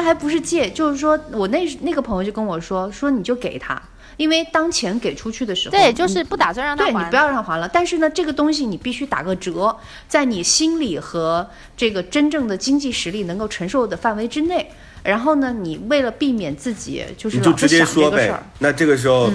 [0.00, 3.80] 那还不是借，就是说我那那个朋友就跟我说，说你就给他。
[4.16, 7.68] 因为当钱给出去的时候，对，就是不打算让他还，对你不要让他还了。
[7.68, 9.76] 但是呢，这个东西你必须打个折，
[10.08, 11.46] 在你心理和
[11.76, 14.70] 这个真正的经济实力能够承受的范围之内。
[15.02, 18.42] 然后呢，你为了避免自己就是你就直接说呗。
[18.58, 19.30] 那这个时候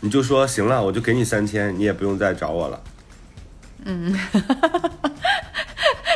[0.00, 2.78] 你就说行了，我就给你三千，你也不用再找我了。
[3.84, 4.14] 嗯。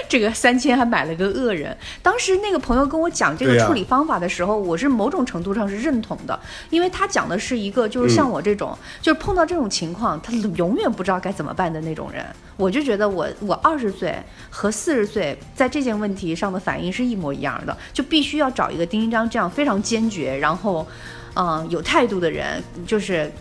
[0.07, 1.77] 这个三千还买了个恶人。
[2.01, 6.39] 当时那个朋友跟我讲这个处理方法的时候，我是某种程度上是认同的，
[6.71, 12.25] 因为他讲的是一个就是像我这种，就是碰到这种情况，他永远不知道该怎么办的那种人。
[12.57, 14.15] 我就觉得我我二十岁
[14.51, 20.87] 和四十岁在这件问题上的反应是一模一样的，就必须要找一个丁一章这样非常坚决，然后，
[21.35, 23.33] 嗯，有态度的人，就是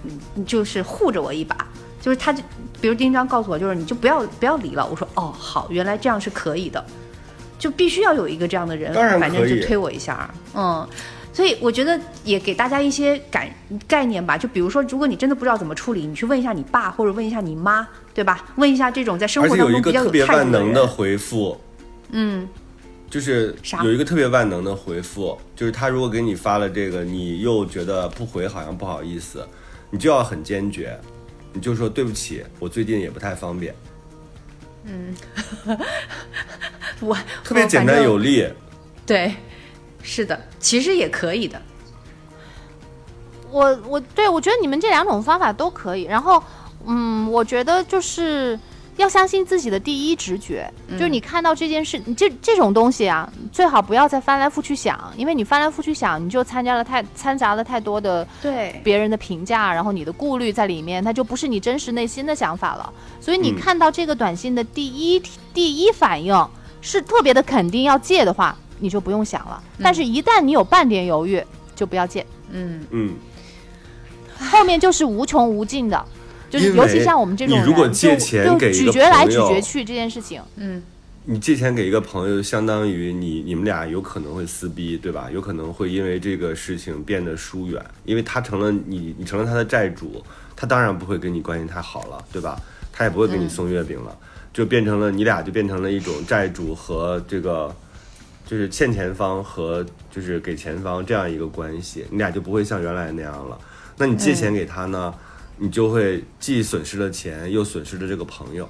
[0.48, 1.56] 就是护着我一把。
[2.04, 2.44] 就是他，就
[2.82, 4.86] 比如丁一章告诉我，就是你就不要不要离了。
[4.86, 6.86] 我说哦好，原来这样是可以的，
[7.58, 10.86] 就必须要有一个这样的人，反正就推我一下，嗯，
[11.32, 13.50] 所以我觉得也给大家一些感
[13.88, 14.38] 概念吧。
[14.38, 18.46] 就比如说，如果你真的不知道怎么处理，你去问一下你爸或者问一下你妈，对吧？
[18.58, 21.58] 问一下这种在生活当中比较有特别万能的回复，
[22.12, 22.46] 嗯，
[23.10, 29.48] 就是有一个特别万能的回复，就是他如果给你发了这个，你又觉得不回好像不好意思，
[29.90, 31.00] 你就要很坚决。
[31.54, 33.74] 你就说对不起，我最近也不太方便。
[34.86, 35.16] 嗯，
[37.00, 38.46] 我特别简单有力。
[39.06, 39.36] 对，
[40.02, 41.62] 是的，其实也可以的。
[43.50, 46.04] 我我对我觉得你们这两种方法都可以。
[46.04, 46.44] 然后，
[46.86, 48.60] 嗯，我觉得就是。
[48.98, 62.94] 要相信自己的第一直觉，就是你看到这件事，你这这种东西啊，最好不要再翻来覆去想，因为你翻来覆去想，你就参加了太掺杂了太多的对别人的评价，然后你的顾虑在里面，它就不是你真实内心的想法了。
[63.20, 65.22] 所以你看到这个短信的第一
[65.54, 66.48] 第一反应
[66.82, 69.62] 是特别的肯定要借的话，你就不用想了。
[69.82, 71.44] 但是，一旦你有半点犹豫，
[71.76, 72.26] 就不要借。
[72.52, 73.16] 嗯嗯，
[74.38, 76.06] 后面就是无穷无尽的。
[76.54, 80.84] 就是尤其像我们这种人，你如果借钱给咀嚼来咀嚼去这件事情，嗯，
[81.26, 85.32] 你借钱给一个朋友，相当于你你们俩有可能会撕逼，对吧？
[85.34, 90.24] 有可能会因为这个事情变得疏远，因为他成了你，你成了他的债主，
[90.56, 92.62] 他当然不会跟你关系太好了，对吧？
[92.92, 94.16] 他也不会给你送月饼了，
[94.54, 97.76] 就变成了你俩就变成了一种债主和这个
[98.46, 103.58] 就是欠钱方和就是给钱方这样一个关系，你俩就不会像原来那样了。
[103.98, 105.12] 那你借钱给他呢？
[105.58, 108.70] 你就会既损失了钱，又损失了这个朋友。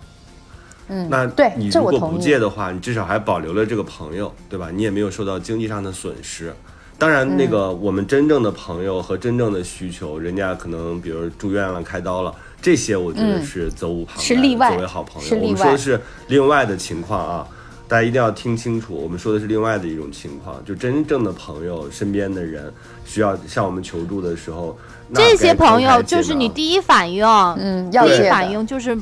[0.89, 4.69] 嗯，那对你如果不借的话，你至少还保留了这个朋友，对吧？
[4.69, 6.53] 你也没有受到经济上的损失。
[6.99, 15.38] 当然，那个我们真正的朋友和真正的需求，人家可能比如住院了、开刀了，这些我觉得是责无旁贷，作为好朋友。
[15.38, 17.47] 我们说的是另外的情况啊，
[17.94, 18.96] 大家一定要听清楚。
[18.96, 22.74] 我们说的是另外的一种情况，就真正的朋友身边的人
[23.06, 24.76] 需要向我们求助的时候。
[25.14, 28.98] 这些朋友就是你第一反应，嗯，第一反应就是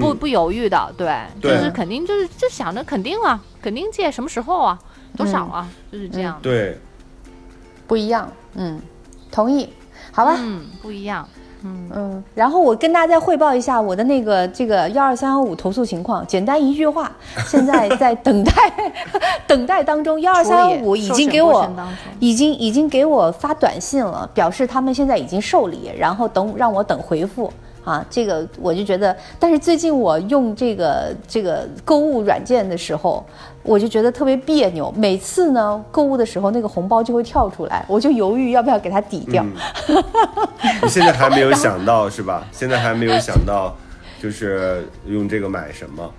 [0.00, 4.78] 不不犹豫的，对，就是肯定就是就想着肯定啊，肯定借什么时候啊，
[5.14, 6.40] 多少啊，就是这样。
[6.40, 6.78] 对，
[7.86, 8.80] 不一样，嗯，
[9.30, 9.68] 同意，
[10.12, 11.28] 好吧，嗯，不一样。
[11.64, 17.10] 嗯嗯，然后我跟大家汇报一下我的那个这个幺二三幺五投诉情况，简单一句话，
[17.46, 18.52] 现在在等待
[19.46, 21.68] 等待当中，幺二三幺五已经给我
[22.18, 27.52] 已经已经给我发短信了，表示他们现在已经受理，然后等让我等回复。
[27.84, 33.24] 啊，这个我就觉得，但是最近我用这个这个购物软件的时候，
[33.62, 34.92] 我就觉得特别别扭。
[34.96, 39.44] 每次呢购物的时候，那个红包就会跳出来，我就犹豫要不要给它抵掉。
[40.82, 42.44] 你现在还没有想到是吧？
[42.52, 43.74] 现在还没有想到，
[44.20, 46.10] 就是用这个买什么？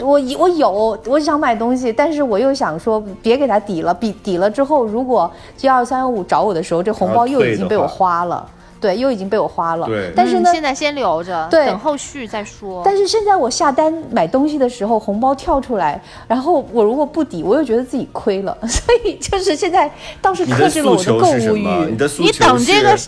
[0.00, 8.48] 我我有，我想买东西，但是我又想说别给它抵了，抵抵了之后，如果 G 二三幺五找我的时候，这红包又已经被我花了。
[8.80, 9.86] 对，又已经被我花了。
[9.86, 12.82] 对，但是呢，现在先留着，对，等后续再说。
[12.84, 19.90] 但是现在我下单买东西的时候，红包跳出来，然后我如果不抵，我又觉得自己亏了， 所以就是现在
[20.22, 21.90] 倒是克制了我的购物欲。
[21.90, 22.98] 你的你等这个，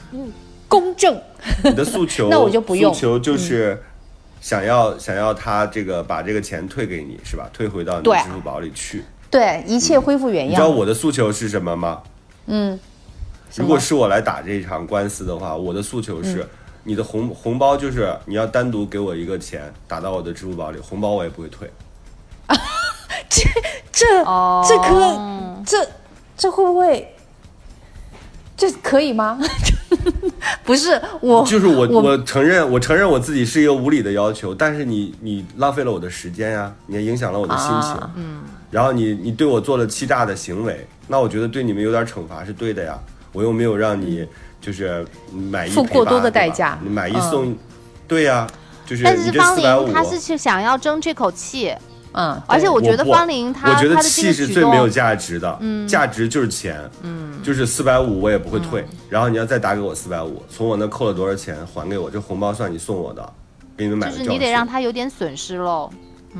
[0.68, 1.18] 公正。
[1.64, 3.82] 你的诉求， 那我就不用诉求就是
[4.42, 7.48] 想要、想要他这个把这个钱退给你，是吧？
[7.52, 9.04] 退回到你的支付宝里去。
[9.30, 10.68] 对，一切恢复原样你知道。
[10.68, 12.02] 我的诉求是什么吗？
[12.46, 12.78] 嗯，
[13.56, 16.46] 如果是我来打这一场官司的话，我的诉求是，
[16.84, 21.70] 你的红红包就是你要单独给我一个钱打到我的支付宝里，红包我也不会退。
[22.46, 22.56] 啊
[23.28, 23.42] 这
[23.92, 24.06] 这
[24.66, 25.88] 这可这
[26.36, 27.14] 这会不会？
[28.56, 29.38] 这可以吗？
[30.64, 42.98] 不是我，就是我我我承认我承认我自己是一个无理的要求，但是你你浪费了我的时间呀，你也影响了我的心情，啊嗯，然后你你对我做了欺诈的行为，那我觉得对你们有点惩罚是对的呀，
[43.32, 44.26] 我又没有让你
[44.60, 46.78] 就是买一赔付过多的代价。
[46.82, 47.30] 你买一嗯。
[47.30, 47.56] 送，
[48.08, 48.46] 对呀，
[48.84, 51.74] 就是但是方四百五玲，她是去想要争这口气，
[52.12, 55.58] 嗯，而且我觉得方玲她我觉得气是最没有价值的，
[55.88, 63.32] 价值就是钱，嗯，就是四百五我也不会退，然后你要再打给我四百五，从我那扣了多少钱还给我，这红包算你送我的，
[63.76, 65.88] 给你们买就是你得让他有点损失喽。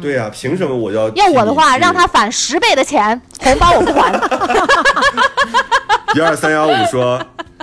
[0.01, 4.13] 对呀、凭什么我要要我的话，让他返十倍的钱，红包我不还。
[6.17, 7.21] 幺二三幺五说，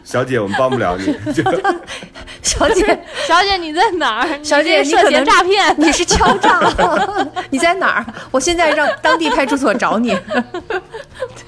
[0.08, 1.43] 小姐我们帮不了你，就
[2.41, 2.97] 小姐，
[3.28, 4.39] 小姐你在哪儿？
[4.41, 5.76] 小姐，涉嫌你可能诈骗。
[5.78, 6.62] 你是敲诈，
[7.51, 8.05] 你在哪儿？
[8.32, 10.18] 我现在让当地派出所找你。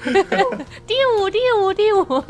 [0.86, 2.22] 第五，第五，第五。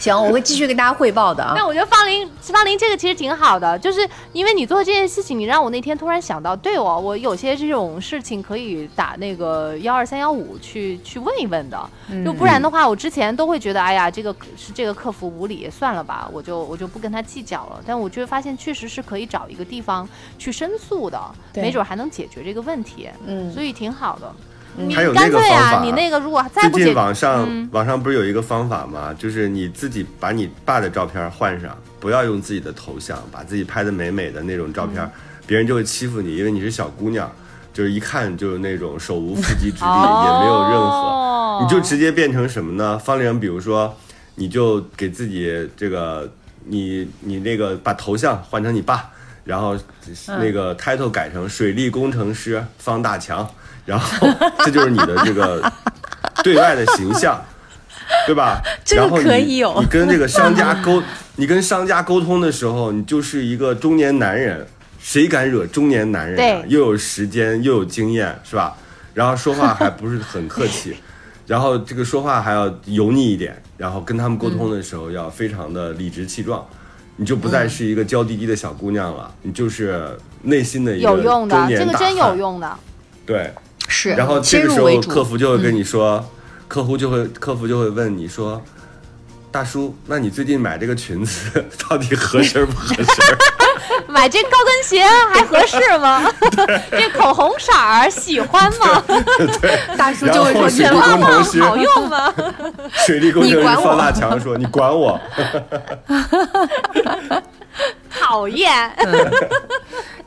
[0.00, 1.64] 行，我会继续跟大家汇报的啊那。
[1.64, 11.78] 我觉得方林，方林这个其实挺好的，就是因为你做这件事情，你让我那天突然想到，对哦，我有些这种事情可以打那个幺二三幺五去去问一问的，
[12.24, 17.80] 就不然的话，我之前都会觉得，哎呀，这个是这个客服无理，算了吧，我就我就不跟他计较了。
[17.86, 21.20] 但我就发现，确实是可以找一个地方去申诉的，
[21.54, 24.32] 没准还能解决这个问题，嗯所以挺好的。
[24.78, 29.14] 你还有那个干脆啊，你那个如果再最近不解决，网上、嗯网上不是有一个方法吗？
[29.18, 35.10] 就是你自己把你爸的照片换上，不要用自己的头像，把自己拍的美美的那种照片，嗯
[35.46, 37.30] 别人就会欺负你，因为你是小姑娘，
[37.72, 42.98] 就是一看就是那种手无缚鸡之力，哦也没有任何，你就直接变成什么呢？
[42.98, 43.96] 方玲，比如说，
[44.36, 46.30] 你就给自己这个，
[46.64, 49.10] 你你那个把头像换成你爸，
[49.44, 49.76] 然后
[50.28, 53.48] 那个 title 改成水利工程师方大强，
[53.84, 54.28] 然后
[54.64, 55.72] 这就是你的这个
[56.44, 57.42] 对外的形象，
[58.26, 58.62] 对吧？
[58.84, 61.02] 这个然后你可以有你跟这个商家 沟，
[61.36, 64.66] 你跟商家沟通的时候，你就是一个中年男人，
[64.98, 66.62] 谁敢惹中年男人啊？
[66.62, 68.76] 对又有时间又有经验，是吧？
[69.14, 70.94] 然后说话还不是很客气，
[71.46, 76.66] 然后这个说话还要油腻一点，然后跟他们沟通的时候要非常的理直气壮。
[77.18, 82.36] 你就不再是一个娇滴滴的小姑娘了，你就是内心的一个有用的中，年这个真有。
[82.36, 82.76] 用的。
[83.24, 83.50] 对，
[83.88, 85.00] 是，然后这个时候。
[85.00, 86.22] 客服就会跟你说，
[86.68, 88.62] 客户就会客服就会问你说，
[89.56, 93.06] 大叔，那你最近买这个裙子 到底合身不合身？
[94.06, 95.02] 买这高跟鞋
[95.32, 96.30] 还合适吗？
[96.92, 99.02] 这口红色儿喜欢吗？
[99.96, 102.34] 大叔就会说：“然后水你利工帮我好用吗？
[103.06, 105.18] 水利工程师方大强说：“你管我。
[108.10, 108.94] 讨厌。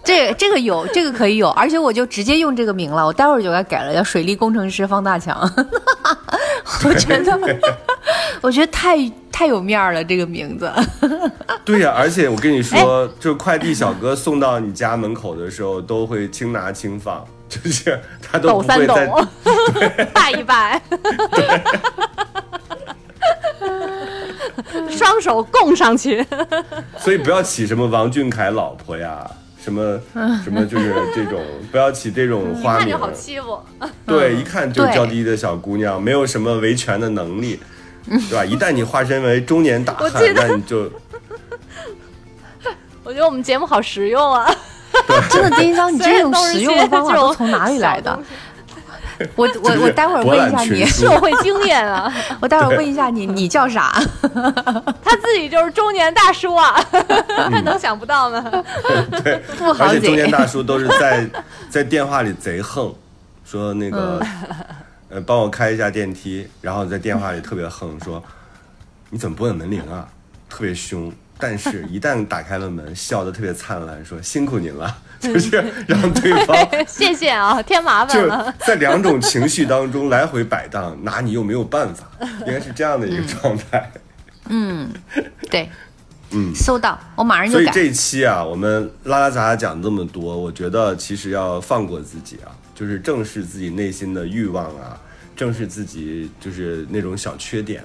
[0.03, 5.39] 这这个有，这个可以有，而且我就直接用这个名了，我待会儿就该改了，叫水利工程师方大强。
[6.85, 7.37] 我觉得，
[8.41, 8.97] 我觉得太
[9.31, 10.71] 太有面儿了，这个名字。
[11.65, 19.09] ”对呀、而且我跟你说，哎就快递小哥送到你家门口的时候，都会轻拿轻放， 就是他都会在，
[20.13, 20.81] 拜一拜，
[24.89, 26.25] 双手供上去。
[26.97, 29.29] 所以不要起什么王俊凯老婆呀，
[29.63, 29.99] 什么
[30.43, 31.39] 什么就是这种，
[31.71, 32.97] 不要起这种花名看就。
[32.97, 33.59] 好欺负。
[34.05, 37.59] 对，一看就娇滴滴的小姑娘，没有什么维权的能力，
[38.09, 38.43] 对吧？
[38.45, 40.91] 一旦你化身为中年大汉，我记得那你就
[43.03, 44.49] 我觉得我们节目好实用啊！
[45.29, 48.19] 真的，丁一章，你这种实用的方法从哪里来的？
[49.35, 54.01] 我我我待会儿问一下你，社会经验啊，我待会儿问一下你，你叫啥？
[55.03, 56.81] 他自己就是中年大叔啊，
[57.51, 58.41] 他能想不到吗？
[59.23, 60.31] 对，不好而且中年。
[60.31, 61.27] 大叔都是在
[61.69, 62.93] 在电话里贼横，
[63.43, 64.21] 说那个、
[65.09, 68.23] 呃帮我开一下电梯，然后在电话里特别横说
[69.09, 70.07] 你怎么不按门铃啊，
[70.49, 71.11] 特别凶。
[71.41, 75.55] 但是， 一旦打开了门，笑得特别灿烂，说辛苦您了，就是
[75.87, 78.53] 让对方 谢谢啊，添麻烦就了。
[78.59, 82.05] 在两种情绪当中来回摆荡，拿你又没有办法，
[82.45, 83.89] 应该是这样的一个状态。
[84.49, 84.91] 嗯
[85.49, 85.69] 对，
[86.31, 87.63] 嗯，收到，我马上就改。
[87.63, 94.97] 所以这一期啊，我们拉拉杂杂讲这么多，我觉得其实要放过自己啊，就是正视自己内心的欲望啊，
[95.35, 97.83] 正视自己就是那种小缺点，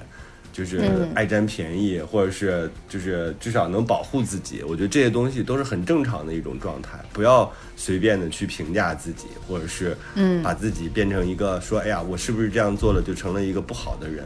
[0.53, 0.81] 就是
[1.13, 4.63] 爱占便宜，或者是就是至少能保护自己。
[4.63, 14.23] 我觉得这些东西都是很正常的一种状态，不要随便的去评价自己，或者是嗯把自己变成一个说哎呀我是不是这样做了就成了一个不好的人。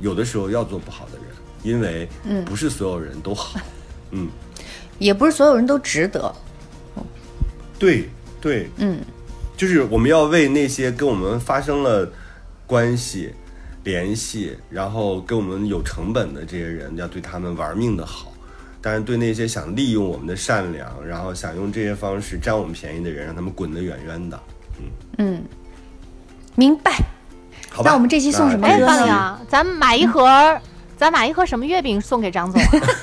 [0.00, 1.26] 有的时候要做不好的人，
[1.62, 2.06] 因为
[2.44, 3.58] 不是所有人都好，
[4.10, 4.28] 嗯，
[4.98, 6.34] 也不是所有人都值得。
[7.78, 8.08] 对
[8.38, 8.98] 对，嗯，
[9.60, 12.10] 就是我们要为那些跟我们发生了
[12.66, 13.34] 关系。
[13.84, 18.30] 联系，然后跟我们有成本的这些人，要对他们玩命的好；
[18.80, 24.40] 但是对那些想利用我们的善良，然后想用这些方式占我们便宜的人，让他们滚得远远的。
[24.78, 24.84] 嗯
[25.16, 25.42] 嗯，
[26.56, 26.92] 明白。
[27.70, 28.66] 好吧，那我们这期送什么？
[28.66, 30.26] 哎，方玲，咱们买一盒，
[31.00, 32.60] 咱买一盒什么月饼送给张总？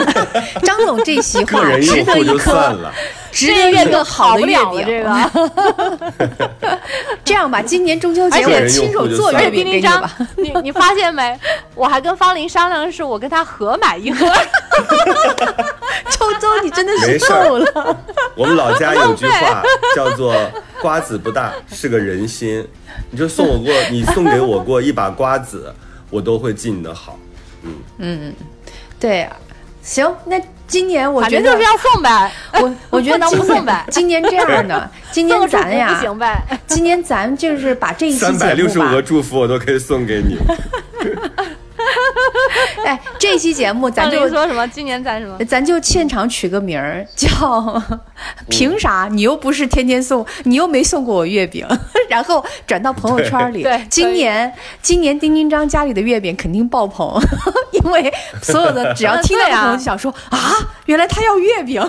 [0.62, 2.78] 张总这席话值得一颗。
[3.32, 5.10] 值得一个好的月饼，这个。
[7.26, 10.16] 这样吧，今年中秋节我亲手做月饼给你吧。
[10.36, 11.36] 你你发现没？
[11.74, 14.28] 我还跟方林商量的是，我跟他合买一盒。
[16.12, 17.98] 周周，你真的是够了。
[18.36, 19.64] 我们老家有句话
[19.96, 20.36] 叫做
[20.80, 22.64] “瓜子不大是个人心”，
[23.10, 25.74] 你就送我过，你送给我过一把瓜子，
[26.12, 27.18] 我都会记你的好。
[27.98, 28.34] 嗯嗯，
[29.00, 29.30] 对，
[29.82, 30.42] 行，那。
[30.70, 32.30] 今年我觉得就是要送呗，
[32.62, 33.86] 我我觉得能不送呗。
[33.90, 36.44] 今年这样的， 今年咱呀，不行呗。
[36.68, 40.38] 今年咱就是把这一期三百六十五个祝福我都可以送给你。
[42.86, 44.68] 哎，这期节目咱就说什么？
[44.68, 45.38] 今年咱什么？
[45.46, 47.82] 咱就现场取个名儿，叫
[48.50, 49.08] “凭啥？
[49.12, 51.68] 你又不是天天送，你又没送过我月饼。
[52.10, 53.64] ”然后转到朋友圈里。
[53.64, 57.20] 对，今年今年丁丁张家里的月饼肯定爆棚，
[57.72, 60.54] 因为所有的只要听到的朋友就想说啊，
[60.86, 61.82] 原来他要月饼。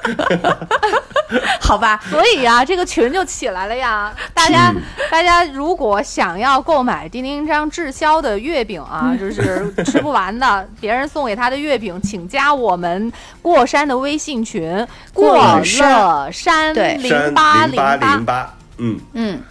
[1.60, 4.14] 好吧，所以呀，这个群就起来了呀。
[4.32, 4.72] 大家，
[5.10, 18.54] 大家如果想要购买丁丁张滞销的月饼啊，就是吃不完的， 别人送给他的月饼，请加我们过山的微信群，过乐山零八零八零八。
[18.78, 19.42] 嗯嗯，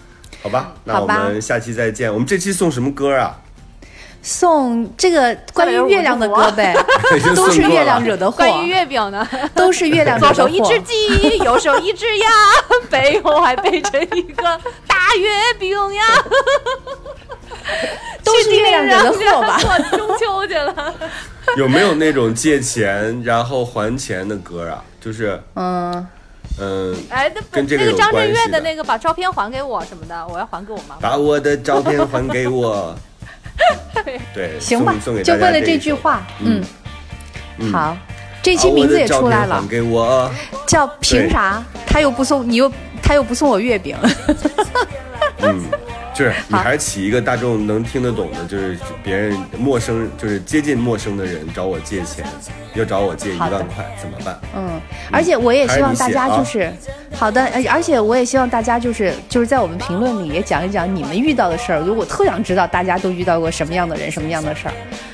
[0.41, 2.11] 好吧，那我们下期再见。
[2.11, 3.37] 我们这期送什么歌啊？
[4.27, 6.75] 送这个关于月亮的歌呗，
[7.33, 8.35] 都是月亮惹的祸。
[8.35, 9.25] 关于月饼呢，
[9.55, 10.33] 都是月亮惹的祸。
[10.33, 12.27] 左手一只鸡，右手一只鸭，
[12.89, 14.43] 背后还背着一个
[14.85, 16.03] 大月饼呀。
[18.21, 19.57] 都是月亮惹的祸吧？
[19.61, 20.93] 过中秋去了。
[21.55, 24.83] 有没有那种借钱然后还钱的歌啊？
[24.99, 26.05] 就是嗯
[26.59, 30.97] 嗯，哎，跟这个那个张震岳的那个把照片还给我什么的，我要还给我妈。
[30.99, 32.93] 把我的照片还给我。
[34.33, 34.93] 对，行吧，
[35.23, 36.63] 就为了这句话，嗯，
[37.71, 37.97] 好，
[38.41, 40.29] 这期名字也出来了，给我。
[40.67, 41.63] 叫凭啥？
[41.85, 43.95] 他又不送，你又他又不送我月饼。
[45.41, 45.61] 嗯。
[46.23, 52.25] 是你还是起一个大众能听得懂的，就是别人陌生，就是接近陌生的人找我借钱，
[52.73, 54.39] 要找我借一万块，怎么办？
[54.55, 56.71] 嗯，而且我也希望大家就是
[57.13, 64.73] 好的，而且我也希望大家就是就是在我们评论里也讲一讲你们遇到的事儿，就我特想知道大家都遇到过什么样的人，什么样的事儿。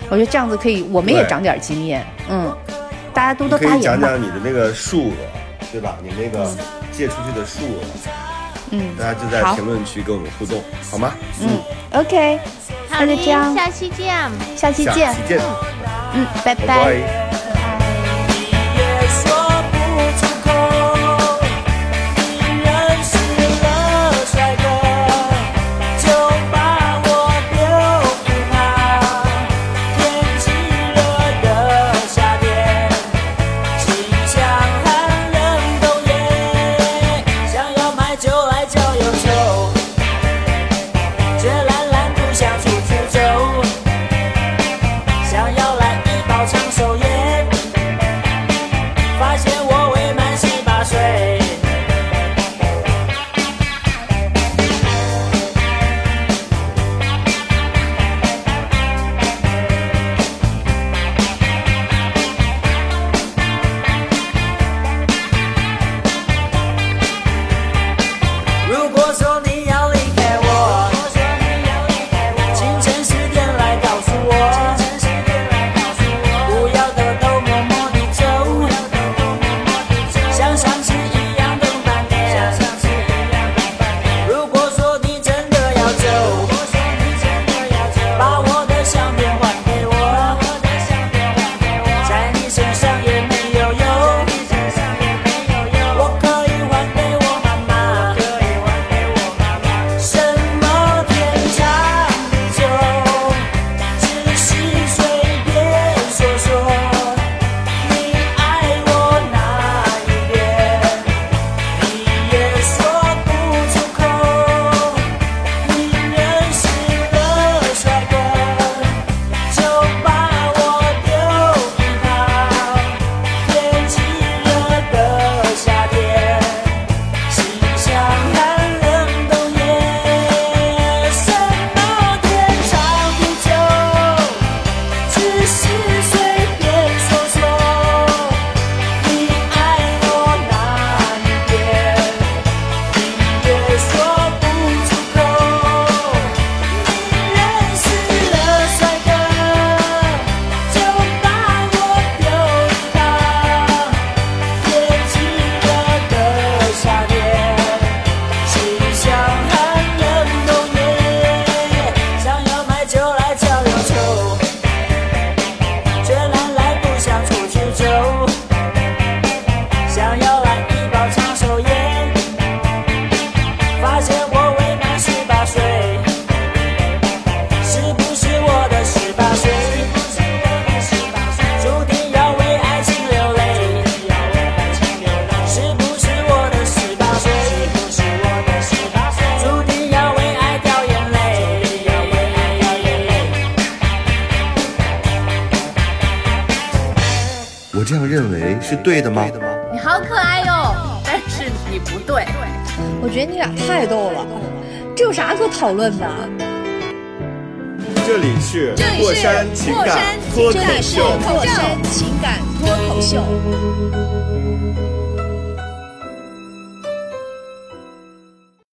[0.09, 2.05] 我觉得这样子可以，我们也长点经验。
[2.29, 2.55] 嗯，
[3.13, 5.13] 大家多多发言讲讲你的那个数额，
[5.71, 5.97] 对吧？
[6.03, 6.49] 你那个
[6.91, 7.83] 借出去的数额。
[8.73, 11.13] 嗯，大家就在评论区跟我们互动，好吗？
[11.39, 11.61] 嗯
[11.93, 12.39] ，OK，
[12.89, 15.13] 那就这样，下期见，下期见，
[16.13, 17.32] 嗯，拜拜。